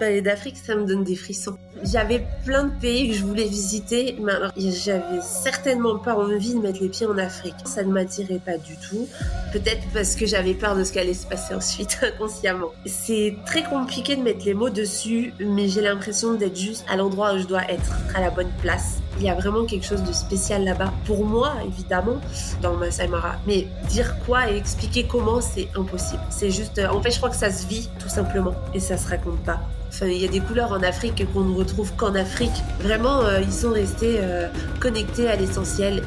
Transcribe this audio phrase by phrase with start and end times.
[0.00, 1.58] Parler d'Afrique, ça me donne des frissons.
[1.82, 6.58] J'avais plein de pays que je voulais visiter, mais alors j'avais certainement pas envie de
[6.58, 7.54] mettre les pieds en Afrique.
[7.66, 9.06] Ça ne m'attirait pas du tout.
[9.52, 12.70] Peut-être parce que j'avais peur de ce qu'allait se passer ensuite inconsciemment.
[12.86, 17.34] C'est très compliqué de mettre les mots dessus, mais j'ai l'impression d'être juste à l'endroit
[17.34, 19.00] où je dois être, à la bonne place.
[19.18, 20.94] Il y a vraiment quelque chose de spécial là-bas.
[21.04, 22.22] Pour moi, évidemment,
[22.62, 23.36] dans Masai Mara.
[23.46, 26.22] Mais dire quoi et expliquer comment, c'est impossible.
[26.30, 28.54] C'est juste, euh, en fait, je crois que ça se vit, tout simplement.
[28.72, 29.60] Et ça se raconte pas.
[30.02, 32.50] Il y a des couleurs en Afrique qu'on ne retrouve qu'en Afrique.
[32.80, 34.48] Vraiment, euh, ils sont restés euh,
[34.80, 36.02] connectés à l'essentiel.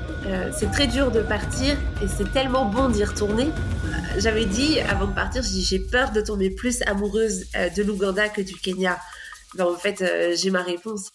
[0.57, 3.49] c'est très dur de partir et c'est tellement bon d'y retourner.
[4.17, 8.55] J'avais dit avant de partir, j'ai peur de tomber plus amoureuse de l'Ouganda que du
[8.55, 8.97] Kenya.
[9.55, 10.03] Ben, en fait,
[10.35, 11.11] j'ai ma réponse.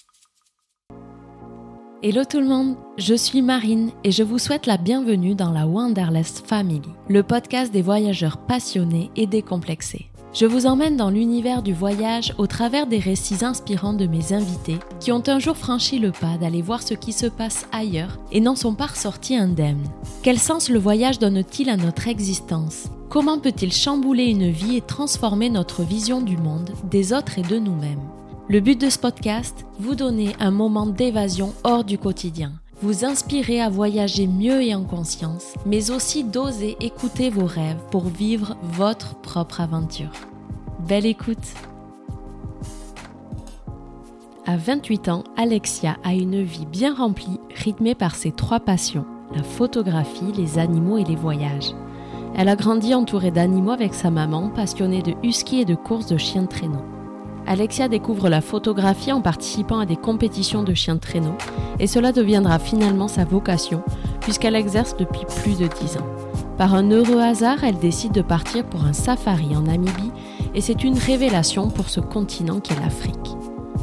[2.00, 5.66] Hello tout le monde, je suis Marine et je vous souhaite la bienvenue dans la
[5.66, 10.08] Wanderlust Family, le podcast des voyageurs passionnés et décomplexés.
[10.34, 14.78] Je vous emmène dans l'univers du voyage au travers des récits inspirants de mes invités
[15.00, 18.40] qui ont un jour franchi le pas d'aller voir ce qui se passe ailleurs et
[18.40, 19.88] n'en sont pas ressortis indemnes.
[20.22, 22.88] Quel sens le voyage donne-t-il à notre existence?
[23.08, 27.58] Comment peut-il chambouler une vie et transformer notre vision du monde, des autres et de
[27.58, 28.02] nous-mêmes?
[28.48, 33.60] Le but de ce podcast, vous donner un moment d'évasion hors du quotidien, vous inspirer
[33.60, 39.16] à voyager mieux et en conscience, mais aussi d'oser écouter vos rêves pour vivre votre
[39.16, 40.12] propre aventure.
[40.86, 41.54] Belle écoute
[44.46, 49.42] À 28 ans, Alexia a une vie bien remplie, rythmée par ses trois passions, la
[49.42, 51.74] photographie, les animaux et les voyages.
[52.36, 56.16] Elle a grandi entourée d'animaux avec sa maman, passionnée de husky et de courses de
[56.16, 56.84] chiens de traîneau.
[57.46, 61.34] Alexia découvre la photographie en participant à des compétitions de chiens de traîneau
[61.80, 63.82] et cela deviendra finalement sa vocation
[64.20, 66.06] puisqu'elle exerce depuis plus de 10 ans.
[66.56, 70.12] Par un heureux hasard, elle décide de partir pour un safari en Namibie
[70.58, 73.36] et c'est une révélation pour ce continent qu'est l'Afrique.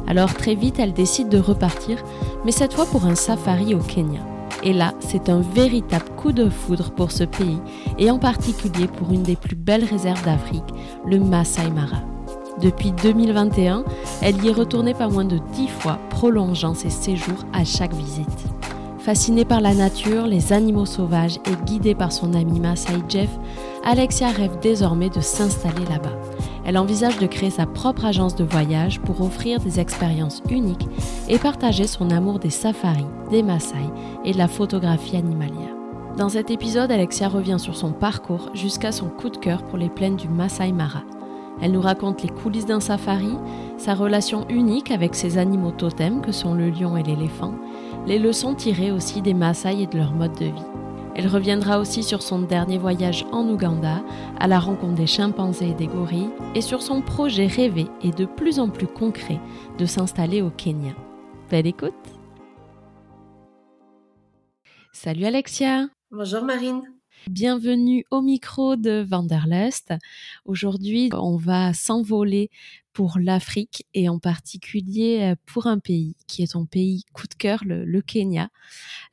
[0.08, 2.04] Alors très vite, elle décide de repartir,
[2.44, 4.20] mais cette fois pour un safari au Kenya.
[4.62, 7.62] Et là, c'est un véritable coup de foudre pour ce pays,
[7.98, 10.66] et en particulier pour une des plus belles réserves d'Afrique,
[11.08, 12.02] le Masai Mara.
[12.62, 13.86] Depuis 2021,
[14.22, 18.48] elle y est retournée pas moins de 10 fois, prolongeant ses séjours à chaque visite.
[19.00, 23.30] Fascinée par la nature, les animaux sauvages et guidée par son ami Masai Jeff,
[23.86, 26.35] Alexia rêve désormais de s'installer là-bas.
[26.66, 30.88] Elle envisage de créer sa propre agence de voyage pour offrir des expériences uniques
[31.30, 33.90] et partager son amour des safaris, des Maasai
[34.24, 35.76] et de la photographie animalière.
[36.18, 39.90] Dans cet épisode, Alexia revient sur son parcours jusqu'à son coup de cœur pour les
[39.90, 41.04] plaines du Masai Mara
[41.62, 43.38] elle nous raconte les coulisses d'un safari,
[43.78, 47.54] sa relation unique avec ses animaux totems que sont le lion et l'éléphant,
[48.06, 50.85] les leçons tirées aussi des Maasai et de leur mode de vie.
[51.18, 54.04] Elle reviendra aussi sur son dernier voyage en Ouganda,
[54.38, 58.26] à la rencontre des chimpanzés et des gorilles, et sur son projet rêvé et de
[58.26, 59.40] plus en plus concret
[59.78, 60.94] de s'installer au Kenya.
[61.50, 61.94] Belle écoute
[64.92, 66.82] Salut Alexia Bonjour Marine
[67.30, 69.94] Bienvenue au micro de Vanderlust.
[70.44, 72.50] Aujourd'hui, on va s'envoler
[72.96, 77.36] pour l'Afrique et en particulier euh, pour un pays qui est ton pays coup de
[77.36, 78.50] cœur, le, Kenya.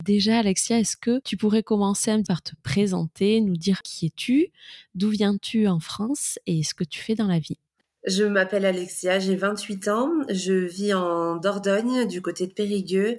[0.04, 4.52] Déjà, Alexia, est-ce que tu pourrais commencer par te présenter, nous dire qui es-tu,
[4.94, 7.58] d'où viens-tu en France et ce que tu fais dans la vie?
[8.06, 13.16] Je m'appelle Alexia, j'ai 28 ans, je vis en Dordogne, du côté de Périgueux,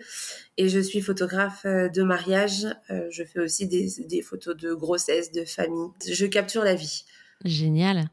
[0.57, 2.67] et je suis photographe euh, de mariage.
[2.89, 5.89] Euh, je fais aussi des, photos de grossesse, de famille.
[6.09, 7.03] Je capture la vie.
[7.43, 8.09] Génial.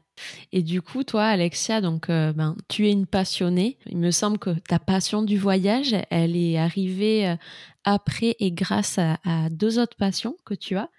[0.51, 3.77] Et du coup, toi, Alexia, donc, euh, ben, tu es une passionnée.
[3.87, 7.35] Il me semble que ta passion du voyage, elle est arrivée
[7.83, 9.17] après et grâce à,
[9.49, 10.89] deux autres passions que tu as.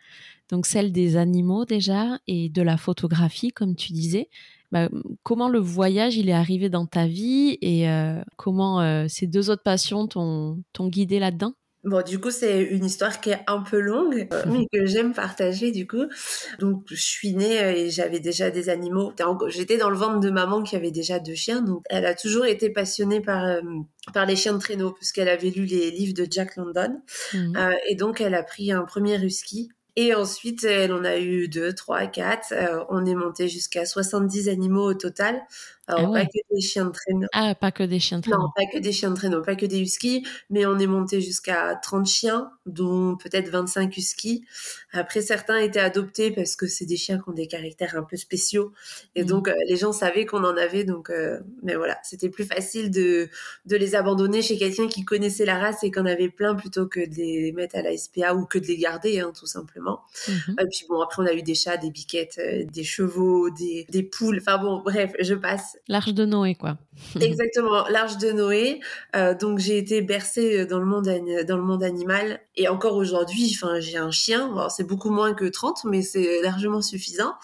[0.51, 4.29] Donc, celle des animaux déjà et de la photographie, comme tu disais.
[4.73, 4.89] Bah,
[5.23, 9.51] comment le voyage il est arrivé dans ta vie et euh, comment euh, ces deux
[9.51, 11.53] autres passions t'ont guidé là-dedans?
[11.85, 15.13] Bon, du coup, c'est une histoire qui est un peu longue, euh, mais que j'aime
[15.13, 16.05] partager, du coup.
[16.61, 19.13] Donc, je suis née et j'avais déjà des animaux.
[19.49, 21.61] J'étais dans le ventre de maman qui avait déjà deux chiens.
[21.61, 23.61] Donc, elle a toujours été passionnée par,
[24.15, 27.01] par les chiens de traîneau, puisqu'elle avait lu les livres de Jack London.
[27.35, 27.59] Mmh.
[27.89, 31.75] et donc, elle a pris un premier husky et ensuite, elle en a eu deux,
[31.75, 32.53] trois, quatre.
[32.53, 35.43] Euh, on est monté jusqu'à 70 animaux au total.
[35.89, 37.27] Alors, ah pas que des chiens de traîneau.
[37.33, 38.39] Ah, pas que des chiens de traîneau.
[38.39, 41.21] Non, pas que des chiens de traîneau, pas que des huskies, mais on est monté
[41.21, 44.45] jusqu'à 30 chiens, dont peut-être 25 huskies.
[44.93, 48.17] Après, certains étaient adoptés parce que c'est des chiens qui ont des caractères un peu
[48.17, 48.73] spéciaux.
[49.17, 49.27] Et mmh.
[49.27, 50.85] donc, euh, les gens savaient qu'on en avait.
[50.85, 53.29] Donc, euh, mais voilà, c'était plus facile de,
[53.67, 57.01] de les abandonner chez quelqu'un qui connaissait la race et qu'on avait plein plutôt que
[57.01, 60.03] de les mettre à la SPA ou que de les garder, hein, tout simplement.
[60.29, 60.33] Mmh.
[60.61, 63.85] Et puis bon, après, on a eu des chats, des biquettes, euh, des chevaux, des,
[63.91, 64.39] des poules.
[64.41, 65.77] Enfin bon, bref, je passe.
[65.89, 66.79] L'arche de Noé, quoi.
[67.21, 68.81] Exactement, l'arche de Noé.
[69.17, 71.09] Euh, donc j'ai été bercée dans le monde
[71.49, 74.69] dans le monde animal et encore aujourd'hui, j'ai un chien.
[74.69, 77.35] c'est beaucoup moins que 30, mais c'est largement suffisant.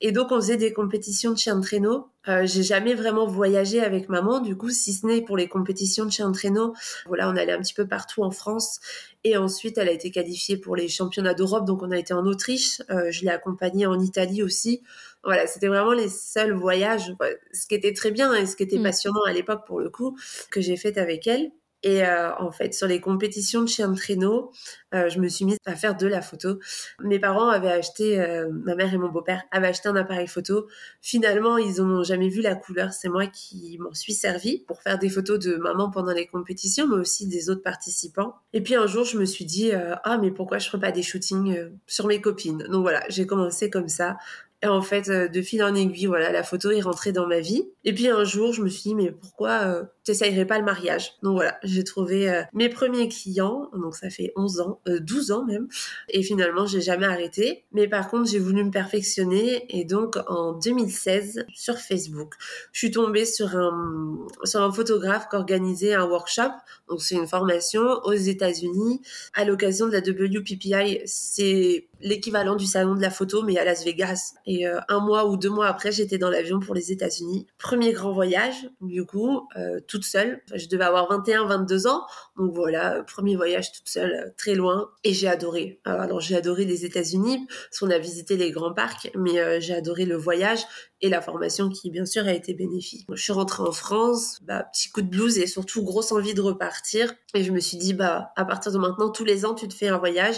[0.00, 2.08] Et donc on faisait des compétitions de chiens de traîneau.
[2.28, 6.04] Euh, j'ai jamais vraiment voyagé avec maman, du coup, si ce n'est pour les compétitions
[6.04, 6.74] de chiens de traîneau.
[7.06, 8.80] Voilà, on allait un petit peu partout en France.
[9.22, 12.26] Et ensuite, elle a été qualifiée pour les championnats d'Europe, donc on a été en
[12.26, 12.82] Autriche.
[12.90, 14.82] Euh, je l'ai accompagnée en Italie aussi.
[15.26, 17.12] Voilà, c'était vraiment les seuls voyages,
[17.52, 18.84] ce qui était très bien et ce qui était mm.
[18.84, 20.16] passionnant à l'époque pour le coup,
[20.50, 21.50] que j'ai fait avec elle.
[21.82, 24.50] Et euh, en fait, sur les compétitions de chiens de traîneau,
[24.94, 26.58] euh, je me suis mise à faire de la photo.
[27.00, 30.66] Mes parents avaient acheté, euh, ma mère et mon beau-père avaient acheté un appareil photo.
[31.00, 32.92] Finalement, ils n'ont jamais vu la couleur.
[32.92, 36.88] C'est moi qui m'en suis servi pour faire des photos de maman pendant les compétitions,
[36.88, 38.34] mais aussi des autres participants.
[38.52, 41.02] Et puis un jour, je me suis dit, ah mais pourquoi je ferais pas des
[41.02, 42.66] shootings sur mes copines?
[42.70, 44.16] Donc voilà, j'ai commencé comme ça
[44.62, 47.40] et en fait, euh, de fil en aiguille, voilà, la photo est rentrée dans ma
[47.40, 47.68] vie.
[47.84, 51.12] Et puis un jour, je me suis dit, mais pourquoi euh, t'essayerais pas le mariage?
[51.22, 55.44] Donc voilà, j'ai trouvé euh, mes premiers clients, donc ça fait 11 ans, 12 ans
[55.44, 55.68] même.
[56.08, 57.64] Et finalement, j'ai jamais arrêté.
[57.72, 59.66] Mais par contre, j'ai voulu me perfectionner.
[59.68, 62.32] Et donc, en 2016, sur Facebook,
[62.72, 66.52] je suis tombée sur un, sur un photographe qui organisait un workshop.
[66.88, 69.02] Donc c'est une formation aux États-Unis
[69.34, 71.02] à l'occasion de la WPPI.
[71.04, 74.34] C'est l'équivalent du salon de la photo, mais à Las Vegas.
[74.46, 77.46] Et euh, un mois ou deux mois après, j'étais dans l'avion pour les États-Unis.
[77.58, 80.40] Premier grand voyage, du coup, euh, toute seule.
[80.54, 82.06] je devais avoir 21, 22 ans.
[82.36, 84.90] Donc voilà, premier voyage toute seule, euh, très loin.
[85.02, 85.80] Et j'ai adoré.
[85.84, 90.04] Alors j'ai adoré les États-Unis, parce qu'on a visité les grands parcs, mais j'ai adoré
[90.04, 90.60] le voyage
[91.02, 93.06] et la formation qui, bien sûr, a été bénéfique.
[93.12, 96.40] Je suis rentrée en France, bah, petit coup de blues et surtout grosse envie de
[96.40, 97.14] repartir.
[97.34, 99.74] Et je me suis dit, bah, à partir de maintenant, tous les ans, tu te
[99.74, 100.36] fais un voyage.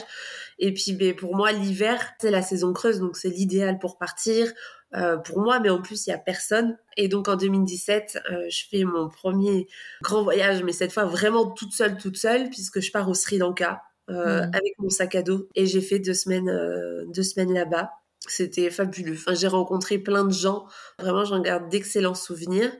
[0.59, 4.53] Et puis, ben, pour moi, l'hiver, c'est la saison creuse, donc c'est l'idéal pour partir.
[4.95, 6.77] Euh, pour moi, mais en plus, il y a personne.
[6.97, 9.69] Et donc, en 2017, euh, je fais mon premier
[10.03, 13.39] grand voyage, mais cette fois vraiment toute seule, toute seule, puisque je pars au Sri
[13.39, 13.83] Lanka.
[14.11, 14.51] Euh, mmh.
[14.55, 16.51] avec mon sac à dos et j'ai fait deux semaines
[17.13, 17.91] deux semaines là-bas
[18.33, 19.15] c'était fabuleux.
[19.15, 20.67] Enfin, j'ai rencontré plein de gens.
[20.99, 22.73] Vraiment, j'en garde d'excellents souvenirs.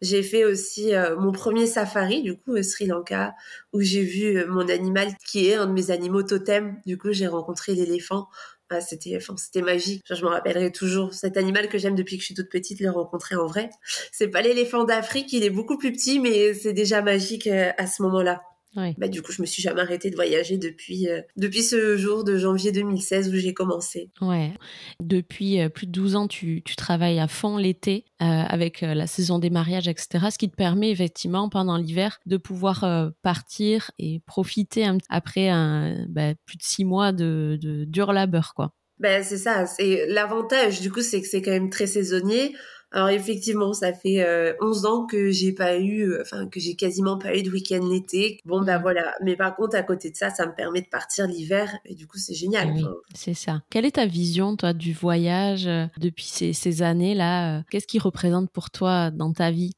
[0.00, 3.34] J'ai fait aussi euh, mon premier safari, du coup, au Sri Lanka,
[3.72, 6.76] où j'ai vu euh, mon animal qui est un de mes animaux totems.
[6.86, 8.28] Du coup, j'ai rencontré l'éléphant.
[8.70, 10.02] Ah, c'était, enfin, c'était magique.
[10.08, 12.90] je me rappellerai toujours cet animal que j'aime depuis que je suis toute petite, le
[12.90, 13.70] rencontrer en vrai.
[14.10, 17.86] C'est pas l'éléphant d'Afrique, il est beaucoup plus petit, mais c'est déjà magique euh, à
[17.86, 18.42] ce moment-là.
[18.74, 22.24] Bah, du coup, je me suis jamais arrêtée de voyager depuis, euh, depuis ce jour
[22.24, 24.10] de janvier 2016 où j'ai commencé.
[24.20, 24.52] Ouais.
[25.00, 29.06] Depuis euh, plus de 12 ans, tu, tu travailles à fond l'été euh, avec la
[29.06, 30.26] saison des mariages, etc.
[30.30, 36.34] Ce qui te permet effectivement pendant l'hiver de pouvoir partir et profiter après un, bah,
[36.46, 38.72] plus de six mois de, de dur labeur, quoi.
[38.98, 39.66] Ben, c'est ça.
[39.66, 42.54] C'est l'avantage, du coup, c'est que c'est quand même très saisonnier.
[42.94, 46.76] Alors effectivement, ça fait euh, 11 ans que j'ai pas eu, euh, enfin que j'ai
[46.76, 48.38] quasiment pas eu de week-end l'été.
[48.44, 49.12] Bon ben voilà.
[49.20, 52.06] Mais par contre, à côté de ça, ça me permet de partir l'hiver et du
[52.06, 52.70] coup c'est génial.
[52.72, 53.62] Oui, c'est ça.
[53.68, 57.88] Quelle est ta vision toi du voyage euh, depuis ces, ces années là euh, Qu'est-ce
[57.88, 59.72] qui représente pour toi dans ta vie?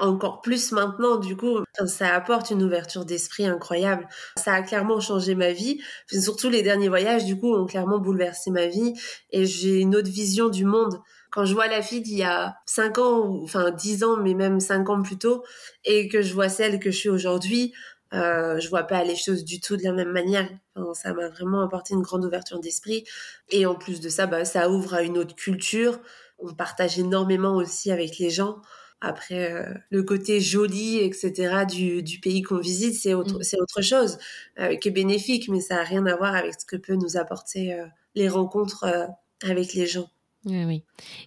[0.00, 4.08] Encore plus maintenant, du coup, ça apporte une ouverture d'esprit incroyable.
[4.36, 5.80] Ça a clairement changé ma vie.
[6.08, 8.94] surtout les derniers voyages, du coup, ont clairement bouleversé ma vie
[9.30, 12.56] et j'ai une autre vision du monde quand je vois la fille d'il y a
[12.66, 15.44] 5 ans, ou, enfin 10 ans, mais même 5 ans plus tôt,
[15.84, 17.72] et que je vois celle que je suis aujourd'hui,
[18.12, 20.48] euh, je vois pas les choses du tout de la même manière.
[20.94, 23.04] ça m'a vraiment apporté une grande ouverture d'esprit.
[23.50, 26.00] Et en plus de ça, bah, ça ouvre à une autre culture.
[26.38, 28.60] On partage énormément aussi avec les gens.
[29.00, 33.42] Après, euh, le côté joli, etc., du, du pays qu'on visite, c'est autre, mm.
[33.42, 34.18] c'est autre chose
[34.58, 37.16] euh, qui est bénéfique, mais ça n'a rien à voir avec ce que peut nous
[37.16, 39.06] apporter euh, les rencontres euh,
[39.42, 40.10] avec les gens.
[40.46, 40.82] Oui, oui.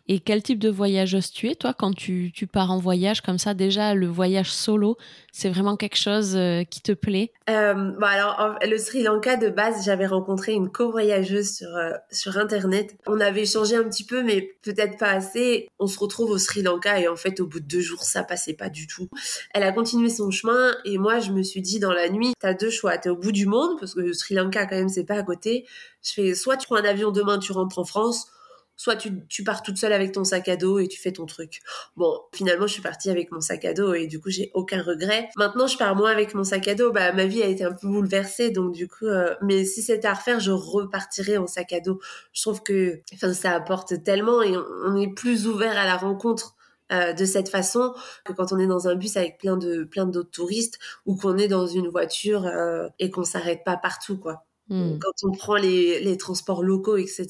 [0.07, 3.37] Et quel type de voyageuse tu es, toi, quand tu, tu pars en voyage comme
[3.37, 3.53] ça?
[3.53, 4.97] Déjà, le voyage solo,
[5.31, 7.31] c'est vraiment quelque chose euh, qui te plaît?
[7.47, 12.37] Euh, bon alors, le Sri Lanka, de base, j'avais rencontré une co-voyageuse sur, euh, sur
[12.37, 12.95] Internet.
[13.05, 15.67] On avait échangé un petit peu, mais peut-être pas assez.
[15.77, 18.23] On se retrouve au Sri Lanka et en fait, au bout de deux jours, ça
[18.23, 19.09] passait pas du tout.
[19.53, 22.55] Elle a continué son chemin et moi, je me suis dit dans la nuit, t'as
[22.55, 22.97] deux choix.
[22.97, 25.23] T'es au bout du monde, parce que le Sri Lanka, quand même, c'est pas à
[25.23, 25.67] côté.
[26.03, 28.27] Je fais, soit tu prends un avion demain, tu rentres en France,
[28.75, 31.61] soit tu, pars toute seule avec ton sac à dos et tu fais ton truc.
[31.95, 34.81] Bon, finalement, je suis partie avec mon sac à dos et du coup, j'ai aucun
[34.81, 35.29] regret.
[35.35, 36.91] Maintenant, je pars moins avec mon sac à dos.
[36.91, 40.07] Bah, ma vie a été un peu bouleversée, donc du coup, euh, mais si c'était
[40.07, 41.99] à refaire, je repartirais en sac à dos.
[42.33, 46.55] Je trouve que, enfin, ça apporte tellement et on, est plus ouvert à la rencontre.
[46.91, 50.05] Euh, de cette façon que quand on est dans un bus avec plein de plein
[50.05, 54.43] d'autres touristes ou qu'on est dans une voiture euh, et qu'on s'arrête pas partout quoi.
[54.69, 54.97] Hmm.
[54.99, 57.27] Quand on prend les, les, transports locaux, etc.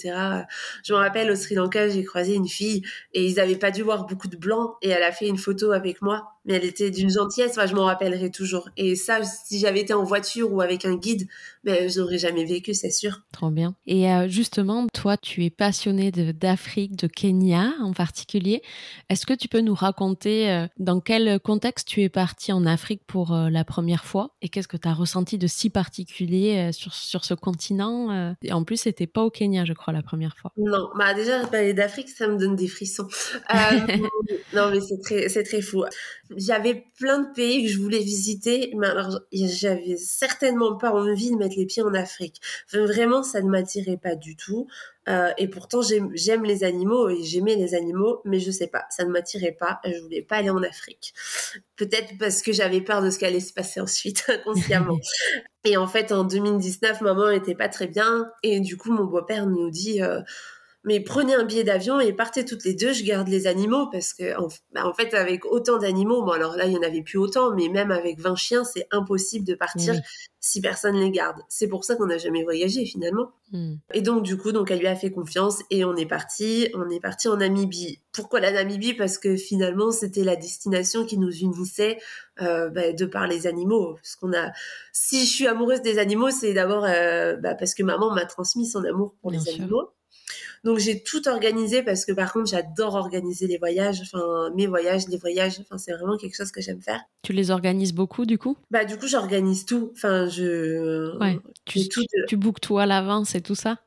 [0.84, 3.82] Je me rappelle au Sri Lanka, j'ai croisé une fille et ils n'avaient pas dû
[3.82, 6.33] voir beaucoup de blancs et elle a fait une photo avec moi.
[6.46, 8.70] Mais elle était d'une gentillesse, enfin, je m'en rappellerai toujours.
[8.76, 11.28] Et ça, si j'avais été en voiture ou avec un guide,
[11.64, 13.22] ben, je n'aurais jamais vécu, c'est sûr.
[13.32, 13.76] Trop bien.
[13.88, 18.62] Et euh, justement, toi, tu es passionné d'Afrique, de, Kenya en particulier.
[19.10, 23.04] Est-ce que tu peux nous raconter euh, dans quel contexte tu es parti en Afrique
[23.08, 26.94] pour euh, la première fois et qu'est-ce que tu as ressenti de si particulier sur,
[26.94, 30.52] sur ce continent Et en plus, c'était pas au Kenya, je crois, la première fois.
[30.58, 33.08] Non, bah déjà, parler d'Afrique, ça me donne des frissons.
[34.54, 35.84] Non, mais c'est très, c'est très fou.
[36.38, 41.38] J'avais plein de pays que je voulais visiter, mais alors j'avais certainement pas envie de
[41.38, 42.42] mettre les pieds en Afrique.
[42.72, 44.68] vraiment, ça ne m'attirait pas du tout.
[45.10, 49.04] Euh, et pourtant, j'aime les animaux et j'aimais les animaux, mais je sais pas, ça
[49.04, 49.82] ne m'attirait pas.
[49.86, 51.14] Je voulais pas aller en Afrique.
[51.76, 54.98] Peut-être parce que j'avais peur de ce qui allait se passer ensuite, inconsciemment.
[55.66, 58.30] et en fait, en 2019, maman était pas très bien.
[58.44, 60.22] Et du coup, mon beau-père nous dit, euh,
[60.84, 64.14] mais prenez un billet d'avion et partez toutes les deux, je garde les animaux parce
[64.14, 67.18] que en, bah, fait avec autant d'animaux, bon alors là il y en avait plus
[67.18, 69.96] autant, mais même avec 20 chiens c'est impossible de partir
[70.42, 71.38] si personne les garde.
[71.48, 73.32] C'est pour ça qu'on n'a jamais voyagé finalement.
[73.54, 73.76] Hmm.
[73.94, 76.90] Et donc du coup donc elle lui a fait confiance et on est parti, on
[76.90, 78.02] est parti en Namibie.
[78.12, 78.94] Pourquoi la Namibie?
[78.94, 81.98] Parce que finalement c'était la destination qui nous unissait
[82.42, 83.94] euh, bah, de par les animaux.
[83.94, 84.52] Parce qu'on a,
[84.92, 88.68] si je suis amoureuse des animaux, c'est d'abord euh, bah, parce que maman m'a transmis
[88.68, 89.94] son amour pour les animaux.
[90.64, 95.08] Donc j'ai tout organisé parce que par contre j'adore organiser les voyages, enfin mes voyages,
[95.10, 97.02] les voyages, enfin c'est vraiment quelque chose que j'aime faire.
[97.22, 98.56] Tu les organises beaucoup du coup?
[98.72, 101.18] Bah du coup j'organise tout, enfin je.
[101.20, 101.40] Ouais.
[101.66, 103.78] Tu, tout tu bookes tout à l'avance et tout ça?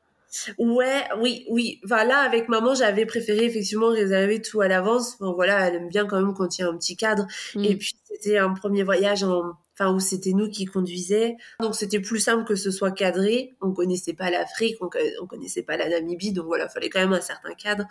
[0.57, 1.79] Ouais, oui, oui.
[1.83, 5.15] Voilà, avec maman, j'avais préféré effectivement réserver tout à l'avance.
[5.19, 7.25] Enfin, voilà, elle aime bien quand même quand il y a un petit cadre.
[7.55, 7.63] Mm.
[7.63, 11.37] Et puis, c'était un premier voyage en, enfin où c'était nous qui conduisait.
[11.59, 13.55] Donc c'était plus simple que ce soit cadré.
[13.61, 17.21] On connaissait pas l'Afrique, on, connaissait pas la Namibie, donc voilà, fallait quand même un
[17.21, 17.85] certain cadre.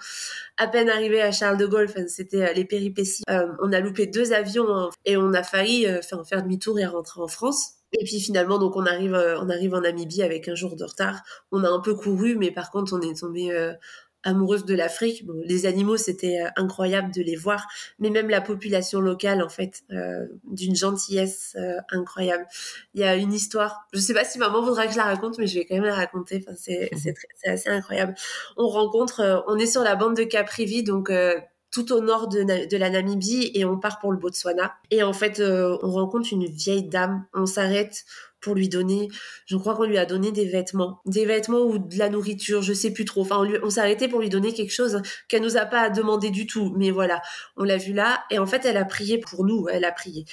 [0.56, 3.22] À peine arrivé à Charles de Gaulle, c'était euh, les péripéties.
[3.30, 6.86] Euh, on a loupé deux avions hein, et on a failli euh, faire, demi-tour et
[6.86, 7.72] rentrer en France.
[7.92, 11.22] Et puis finalement, donc on arrive, on arrive en Namibie avec un jour de retard.
[11.52, 13.52] On a un peu couru, mais par contre, on est tombé
[14.26, 15.25] amoureuse de l'Afrique.
[15.45, 17.66] les animaux, c'était euh, incroyable de les voir,
[17.99, 22.47] mais même la population locale, en fait, euh, d'une gentillesse euh, incroyable.
[22.95, 25.38] Il y a une histoire, je sais pas si maman voudra que je la raconte,
[25.38, 26.45] mais je vais quand même la raconter.
[26.45, 28.14] Enfin, c'est, c'est, assez incroyable.
[28.56, 31.11] On rencontre, on est sur la bande de Caprivi, donc
[31.71, 34.75] tout au nord de, de, la Namibie et on part pour le Botswana.
[34.90, 37.25] Et en fait, on rencontre une vieille dame.
[37.35, 38.04] On s'arrête,
[38.40, 39.08] pour lui donner,
[39.46, 42.72] je crois qu'on lui a donné des vêtements, des vêtements ou de la nourriture, je
[42.72, 43.22] sais plus trop.
[43.22, 46.46] Enfin, on, s'est arrêté pour lui donner quelque chose qu'elle nous a pas demandé du
[46.46, 46.72] tout.
[46.76, 47.22] Mais voilà,
[47.56, 48.24] on l'a vu là.
[48.30, 49.68] Et en fait, elle a prié pour nous.
[49.68, 50.24] Elle a prié.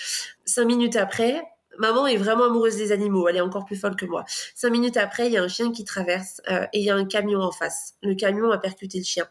[0.45, 1.41] Cinq minutes après,
[1.79, 4.25] Maman est vraiment amoureuse des animaux, elle est encore plus folle que moi.
[4.53, 6.95] Cinq minutes après, il y a un chien qui traverse euh, et il y a
[6.95, 7.95] un camion en face.
[8.03, 9.27] Le camion a percuté le chien.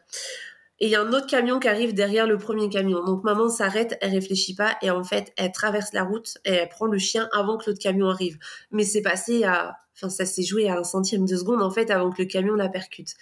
[0.83, 3.05] Et il y a un autre camion qui arrive derrière le premier camion.
[3.05, 6.69] Donc maman s'arrête, elle réfléchit pas et en fait elle traverse la route et elle
[6.69, 8.37] prend le chien avant que l'autre camion arrive.
[8.73, 11.93] Mais c'est passé à, enfin ça s'est joué à un centième de seconde en fait
[11.93, 13.15] avant que le camion la percute.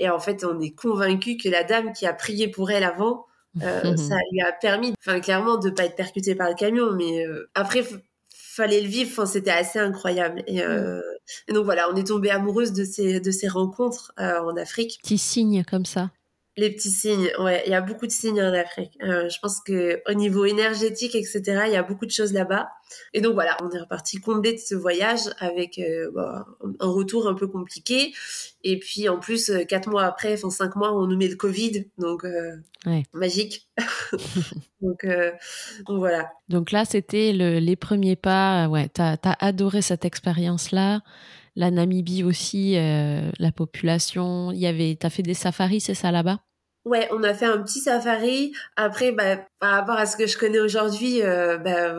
[0.00, 3.26] Et en fait on est convaincu que la dame qui a prié pour elle avant,
[3.62, 3.62] euh,
[3.96, 6.90] ça lui a permis, enfin clairement de pas être percutée par le camion.
[6.90, 7.84] Mais euh, après
[8.32, 9.10] fallait le vivre.
[9.12, 10.42] Enfin, c'était assez incroyable.
[10.48, 11.00] Et, euh,
[11.46, 14.98] et, donc voilà, on est tombé amoureuse de ces de ces rencontres en Afrique.
[15.00, 16.10] Petit signe comme ça.
[16.56, 18.96] Les petits signes, ouais, il y a beaucoup de signes en Afrique.
[19.02, 22.68] Euh, je pense que au niveau énergétique, etc., il y a beaucoup de choses là-bas.
[23.12, 26.46] Et donc voilà, on est reparti comblé de ce voyage avec euh, bah,
[26.78, 28.12] un retour un peu compliqué.
[28.62, 31.34] Et puis en plus, euh, quatre mois après, enfin cinq mois, on nous met le
[31.34, 32.24] Covid, donc
[33.12, 33.68] magique.
[34.80, 36.30] donc, donc, voilà.
[36.48, 38.68] Donc là, c'était le, les premiers pas.
[38.68, 41.00] Ouais, t'as as adoré cette expérience-là
[41.56, 44.50] la Namibie aussi, euh, la population.
[44.52, 46.40] Il y avait, t'as fait des safaris, c'est ça là-bas?
[46.84, 48.52] Ouais, on a fait un petit safari.
[48.76, 51.94] Après, bah, par rapport à ce que je connais aujourd'hui, euh, bah,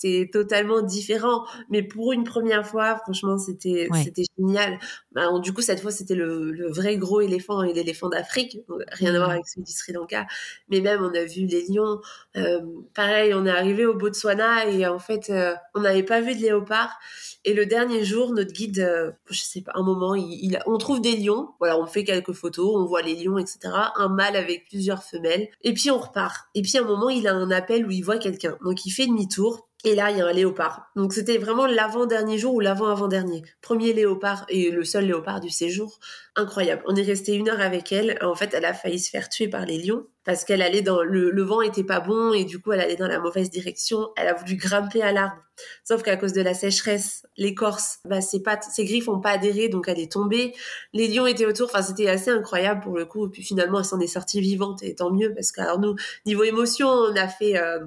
[0.00, 1.44] c'est totalement différent.
[1.70, 4.80] Mais pour une première fois, franchement, c'était c'était génial.
[5.12, 8.58] Bah, du coup, cette fois, c'était le, le, vrai gros éléphant et l'éléphant d'Afrique.
[8.90, 9.32] Rien à voir mmh.
[9.32, 10.26] avec celui du Sri Lanka.
[10.68, 12.00] Mais même, on a vu les lions.
[12.36, 12.62] Euh,
[12.94, 16.40] pareil, on est arrivé au Botswana et en fait, euh, on n'avait pas vu de
[16.40, 16.98] léopard.
[17.44, 21.00] Et le dernier jour, notre guide, euh, je sais pas, un moment, il, on trouve
[21.00, 21.50] des lions.
[21.58, 23.58] Voilà, on fait quelques photos, on voit les lions, etc.
[23.96, 25.48] Un mâle avec plusieurs femelles.
[25.62, 26.48] Et puis on repart.
[26.54, 28.56] Et puis à un moment, il a un appel où il voit quelqu'un.
[28.64, 29.68] Donc il fait demi-tour.
[29.86, 30.90] Et là, il y a un léopard.
[30.96, 33.42] Donc c'était vraiment l'avant-dernier jour ou l'avant-avant-dernier.
[33.60, 35.98] Premier léopard et le seul léopard du séjour.
[36.36, 36.82] Incroyable.
[36.86, 38.18] On est resté une heure avec elle.
[38.22, 40.06] En fait, elle a failli se faire tuer par les lions.
[40.24, 42.96] parce qu'elle allait dans le, le vent était pas bon et du coup elle allait
[42.96, 44.08] dans la mauvaise direction.
[44.16, 45.36] Elle a voulu grimper à l'arbre,
[45.84, 49.68] sauf qu'à cause de la sécheresse, l'écorce, bah ses pattes, ses griffes ont pas adhéré,
[49.68, 50.54] donc elle est tombée.
[50.92, 53.26] Les lions étaient autour, enfin c'était assez incroyable pour le coup.
[53.26, 55.94] Et puis finalement elle s'en est sortie vivante et tant mieux parce que alors nous
[56.26, 57.80] niveau émotion on a fait, euh,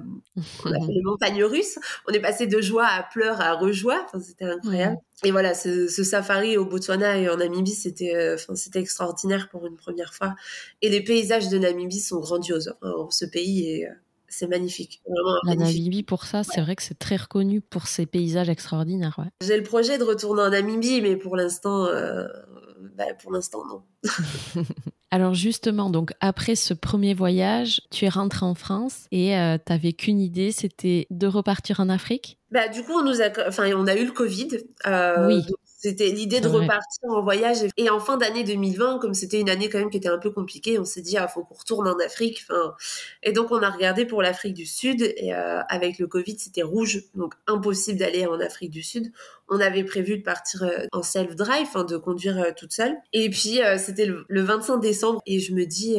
[0.64, 1.78] on a fait les montagnes russes,
[2.08, 4.96] on est passé de joie à pleurs à rejoie, enfin c'était incroyable.
[5.24, 9.66] Et voilà, ce, ce, safari au Botswana et en Namibie, c'était, euh, c'était extraordinaire pour
[9.66, 10.36] une première fois.
[10.80, 12.74] Et les paysages de Namibie sont grandioses.
[12.82, 13.94] Enfin, ce pays est, euh,
[14.28, 15.02] c'est magnifique.
[15.08, 19.16] Vraiment la Namibie, pour ça, c'est vrai que c'est très reconnu pour ses paysages extraordinaires.
[19.18, 19.30] Ouais.
[19.40, 22.28] J'ai le projet de retourner en Namibie, mais pour l'instant, euh,
[22.96, 23.82] bah, pour l'instant, non.
[25.10, 29.72] Alors justement, donc après ce premier voyage, tu es rentré en France et euh, tu
[29.72, 32.38] n'avais qu'une idée, c'était de repartir en Afrique?
[32.50, 34.48] Bah, du coup, on nous a, enfin, on a eu le Covid.
[34.86, 35.42] Euh, oui.
[35.80, 37.58] C'était l'idée de repartir en voyage.
[37.76, 40.32] Et en fin d'année 2020, comme c'était une année quand même qui était un peu
[40.32, 42.44] compliquée, on s'est dit, ah, faut qu'on retourne en Afrique.
[42.50, 42.74] Enfin,
[43.22, 45.02] et donc, on a regardé pour l'Afrique du Sud.
[45.02, 47.04] Et euh, avec le Covid, c'était rouge.
[47.14, 49.12] Donc, impossible d'aller en Afrique du Sud.
[49.48, 52.96] On avait prévu de partir euh, en self-drive, de conduire euh, toute seule.
[53.12, 55.22] Et puis, c'était le, le, 25 décembre.
[55.26, 55.98] Et je me dis,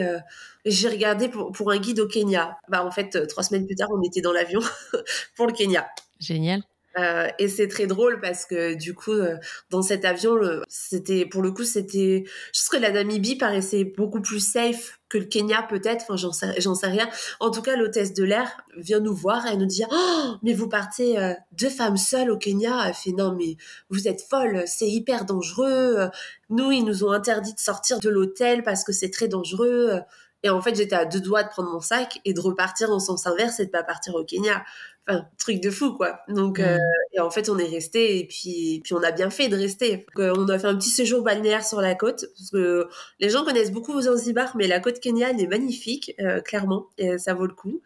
[0.65, 2.57] j'ai regardé pour, pour un guide au Kenya.
[2.67, 4.59] Bah, en fait, trois semaines plus tard, on était dans l'avion
[5.37, 5.87] pour le Kenya.
[6.19, 6.63] Génial.
[6.99, 9.37] Euh, et c'est très drôle parce que du coup, euh,
[9.69, 10.37] dans cet avion,
[10.67, 15.17] c'était pour le coup, c'était, je trouve que la Namibie paraissait beaucoup plus safe que
[15.17, 16.03] le Kenya peut-être.
[16.03, 17.09] Enfin, j'en sais, j'en sais rien.
[17.39, 20.67] En tout cas, l'hôtesse de l'air vient nous voir et nous dit oh, mais vous
[20.67, 22.87] partez euh, deux femmes seules au Kenya.
[22.87, 23.55] Elle fait non mais
[23.89, 26.09] vous êtes folle, c'est hyper dangereux.
[26.49, 30.01] Nous, ils nous ont interdit de sortir de l'hôtel parce que c'est très dangereux.
[30.43, 32.99] Et en fait, j'étais à deux doigts de prendre mon sac et de repartir en
[32.99, 34.63] sens inverse et de pas partir au Kenya.
[35.07, 36.19] Enfin, truc de fou, quoi.
[36.27, 36.77] Donc, euh,
[37.13, 40.05] et en fait, on est resté et puis, puis on a bien fait de rester.
[40.15, 42.87] Donc, euh, on a fait un petit séjour balnéaire sur la côte parce que
[43.19, 47.33] les gens connaissent beaucoup Zanzibar, mais la côte kenyane est magnifique, euh, clairement, et ça
[47.33, 47.81] vaut le coup.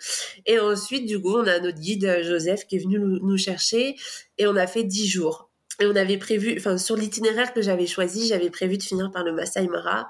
[0.46, 3.96] Et ensuite, du coup, on a notre guide Joseph qui est venu nous, nous chercher
[4.38, 5.50] et on a fait dix jours.
[5.80, 9.24] Et on avait prévu, enfin, sur l'itinéraire que j'avais choisi, j'avais prévu de finir par
[9.24, 10.10] le Masai Mara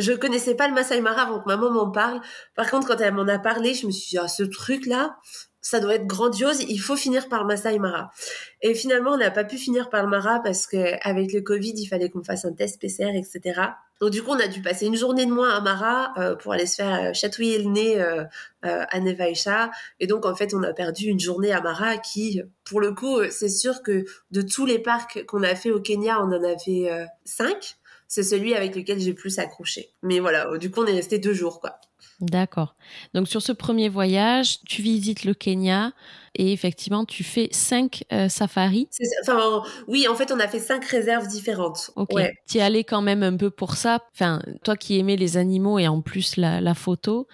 [0.00, 2.20] je connaissais pas le Masai Mara avant que maman m'en parle.
[2.54, 5.16] Par contre, quand elle m'en a parlé, je me suis dit, ah, ce truc-là,
[5.60, 8.10] ça doit être grandiose, il faut finir par le Masai Mara.
[8.62, 11.74] Et finalement, on n'a pas pu finir par le Mara parce que avec le Covid,
[11.76, 13.60] il fallait qu'on fasse un test PCR, etc.
[14.00, 16.54] Donc du coup, on a dû passer une journée de moins à Mara euh, pour
[16.54, 18.24] aller se faire euh, chatouiller le nez euh,
[18.62, 19.70] à Nevaisha.
[20.00, 23.18] Et donc, en fait, on a perdu une journée à Mara qui, pour le coup,
[23.30, 26.90] c'est sûr que de tous les parcs qu'on a fait au Kenya, on en avait
[27.24, 27.76] cinq
[28.10, 29.90] c'est celui avec lequel j'ai plus accroché.
[30.02, 31.78] Mais voilà, du coup, on est resté deux jours, quoi.
[32.20, 32.74] D'accord.
[33.14, 35.92] Donc sur ce premier voyage, tu visites le Kenya
[36.34, 38.88] et effectivement tu fais cinq euh, safaris.
[39.22, 41.90] Enfin oui, en fait on a fait cinq réserves différentes.
[41.96, 42.10] Ok.
[42.46, 44.00] Tu es allé quand même un peu pour ça.
[44.14, 47.26] Enfin toi qui aimais les animaux et en plus la, photo,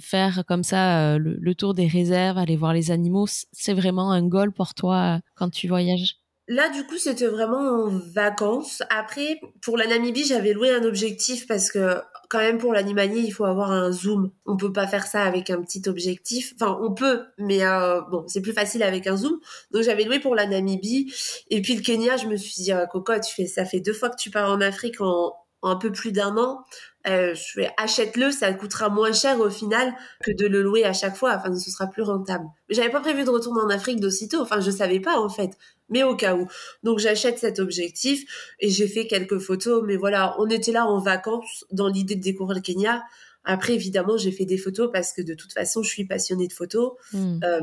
[0.00, 4.26] faire comme ça euh, le, tour des réserves, aller voir les animaux, c'est vraiment un
[4.26, 6.16] goal pour toi euh, quand tu voyages?
[6.48, 8.82] Là, du coup, c'était vraiment en vacances.
[8.88, 11.96] Après, pour la Namibie, j'avais loué un objectif parce que,
[12.28, 14.30] quand même, pour l'animalier, il faut avoir un zoom.
[14.44, 16.54] On peut pas faire ça avec un petit objectif.
[16.54, 19.40] Enfin, on peut, mais euh, bon, c'est plus facile avec un zoom.
[19.72, 21.12] Donc, j'avais loué pour la Namibie.
[21.50, 23.92] Et puis, le Kenya, je me suis dit, ah, Coco, tu fais, ça fait deux
[23.92, 26.64] fois que tu pars en Afrique en un peu plus d'un an.
[27.08, 30.92] Euh, je fais achète-le, ça coûtera moins cher au final que de le louer à
[30.92, 31.36] chaque fois.
[31.36, 32.44] Enfin, ce sera plus rentable.
[32.68, 34.40] Mais j'avais pas prévu de retourner en Afrique d'aussitôt.
[34.40, 35.50] Enfin, je savais pas en fait,
[35.88, 36.48] mais au cas où.
[36.82, 38.24] Donc j'achète cet objectif
[38.60, 39.82] et j'ai fait quelques photos.
[39.86, 43.02] Mais voilà, on était là en vacances dans l'idée de découvrir le Kenya.
[43.48, 46.52] Après, évidemment, j'ai fait des photos parce que de toute façon, je suis passionnée de
[46.52, 46.94] photos.
[47.12, 47.38] Hmm.
[47.44, 47.60] Euh,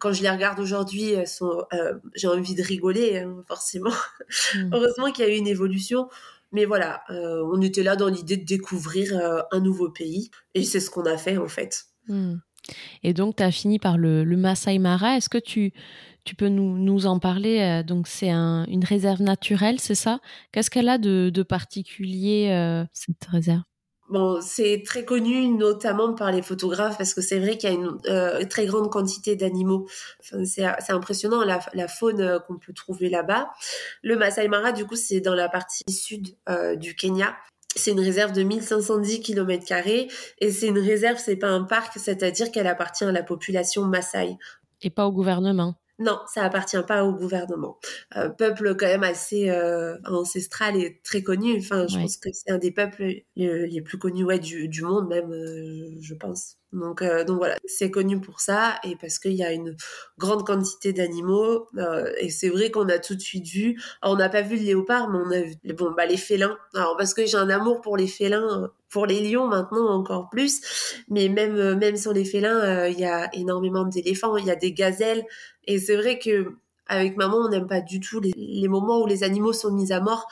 [0.00, 3.92] quand je les regarde aujourd'hui, euh, j'ai envie de rigoler, hein, forcément.
[4.54, 4.70] Hmm.
[4.72, 6.08] Heureusement qu'il y a eu une évolution.
[6.52, 10.30] Mais voilà, euh, on était là dans l'idée de découvrir euh, un nouveau pays.
[10.54, 11.84] Et c'est ce qu'on a fait en fait.
[12.08, 12.36] Hmm.
[13.02, 15.16] Et donc, tu as fini par le, le Mara.
[15.16, 15.72] Est-ce que tu,
[16.36, 20.20] peux nous, en parler euh, Donc, c'est un, une réserve naturelle, c'est ça?
[20.52, 23.62] Qu'est-ce qu'elle a de particulier, cette réserve?
[24.12, 27.76] Bon, c'est très connu notamment par les photographes parce que c'est vrai qu'il y a
[27.76, 29.88] une euh, très grande quantité d'animaux.
[30.20, 33.50] Enfin, c'est impressionnant la, la faune euh, qu'on peut trouver là-bas.
[34.02, 37.34] Le Masai Mara, du coup, c'est dans la partie sud euh, du Kenya.
[37.74, 39.64] C'est une réserve de 1510 km
[40.40, 44.36] et c'est une réserve, c'est pas un parc, c'est-à-dire qu'elle appartient à la population Maasai.
[44.82, 45.74] Et pas au gouvernement.
[45.98, 47.78] Non, ça appartient pas au gouvernement.
[48.16, 51.58] Euh, peuple quand même assez euh, ancestral et très connu.
[51.58, 55.08] Enfin, je pense que c'est un des peuples les, plus connus ouais, du, du, monde
[55.08, 56.56] même, euh, je pense.
[56.72, 59.76] Donc, euh, donc voilà, c'est connu pour ça et parce qu'il y a une
[60.16, 61.68] grande quantité d'animaux.
[61.76, 63.78] Euh, et c'est vrai qu'on a tout de suite vu.
[64.00, 66.56] Alors, on n'a pas vu le léopard, mais on a vu bon, bah, les félins.
[66.74, 70.62] Alors parce que j'ai un amour pour les félins, pour les lions maintenant encore plus.
[71.08, 74.72] Mais même même sur les félins, il y a énormément d'éléphants, il y a des
[74.72, 75.24] gazelles.
[75.66, 79.22] Et c'est vrai que avec maman, on n'aime pas du tout les, moments où les
[79.22, 80.26] animaux sont mis à mort,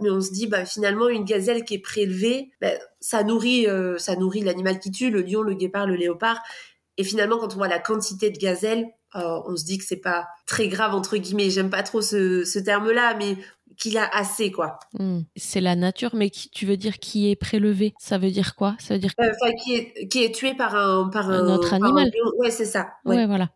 [0.00, 2.70] mais on se dit bah finalement une gazelle qui est prélevée, bah,
[3.00, 6.40] ça nourrit euh, ça nourrit l'animal qui tue, le lion, le guépard, le léopard.
[6.98, 10.00] Et finalement, quand on voit la quantité de gazelles, euh, on se dit que c'est
[10.00, 11.50] pas très grave entre guillemets.
[11.50, 13.36] J'aime pas trop ce, terme-là, mais
[13.76, 14.78] qu'il a assez quoi.
[14.98, 15.20] Hmm.
[15.36, 17.92] C'est la nature, mais qui, tu veux dire qui est prélevé?
[17.98, 18.74] Ça veut dire quoi?
[18.78, 19.30] Ça veut dire euh,
[19.62, 22.10] qui est qui est tué par un par un, autre animal.
[22.38, 22.88] ouais, c'est ça.
[23.04, 23.50] ouais voilà.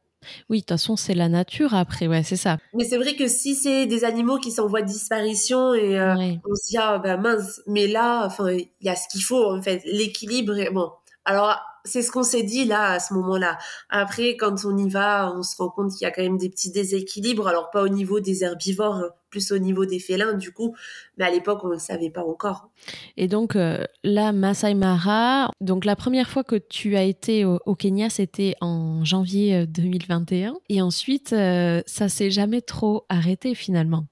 [0.49, 2.59] Oui, de toute façon, c'est la nature après, ouais, c'est ça.
[2.75, 5.99] Mais c'est vrai que si c'est des animaux qui sont en voie de disparition et
[5.99, 9.23] euh, on se dit ah bah mince, mais là, enfin, il y a ce qu'il
[9.23, 10.55] faut en fait, l'équilibre.
[10.73, 10.91] Bon,
[11.25, 13.59] alors c'est ce qu'on s'est dit là à ce moment-là.
[13.89, 16.51] Après, quand on y va, on se rend compte qu'il y a quand même des
[16.51, 17.49] petits déséquilibres.
[17.49, 20.75] Alors pas au niveau des herbivores, hein, plus au niveau des félins du coup.
[21.17, 22.69] Mais à l'époque, on ne le savait pas encore.
[23.17, 25.51] Et donc euh, là, Masai Mara.
[25.61, 30.51] Donc la première fois que tu as été au, Kenya, c'était en janvier 2021.
[30.51, 34.05] Euh, Et ensuite, euh, ça s'est jamais trop arrêté finalement.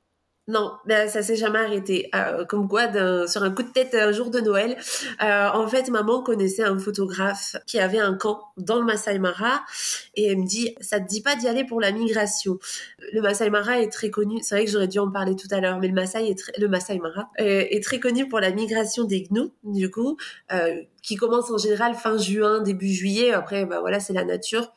[0.49, 2.09] Non, ben, ça s'est jamais arrêté.
[2.15, 2.89] Euh, comme quoi,
[3.29, 4.79] sur un coup de tête un jour de Noël,
[5.23, 9.61] euh, en fait, maman connaissait un photographe qui avait un camp dans le Masai Mara
[10.15, 12.59] et elle me dit, ça te dit pas d'y aller pour la migration?
[13.13, 14.39] Le Masai Mara est très connu.
[14.41, 16.67] C'est vrai que j'aurais dû en parler tout à l'heure, mais le Masai est le
[16.67, 20.17] Masai Mara est, très connu pour la migration des gnous, du coup,
[20.53, 23.33] euh, qui commence en général fin juin, début juillet.
[23.33, 24.73] Après, bah voilà, c'est la nature.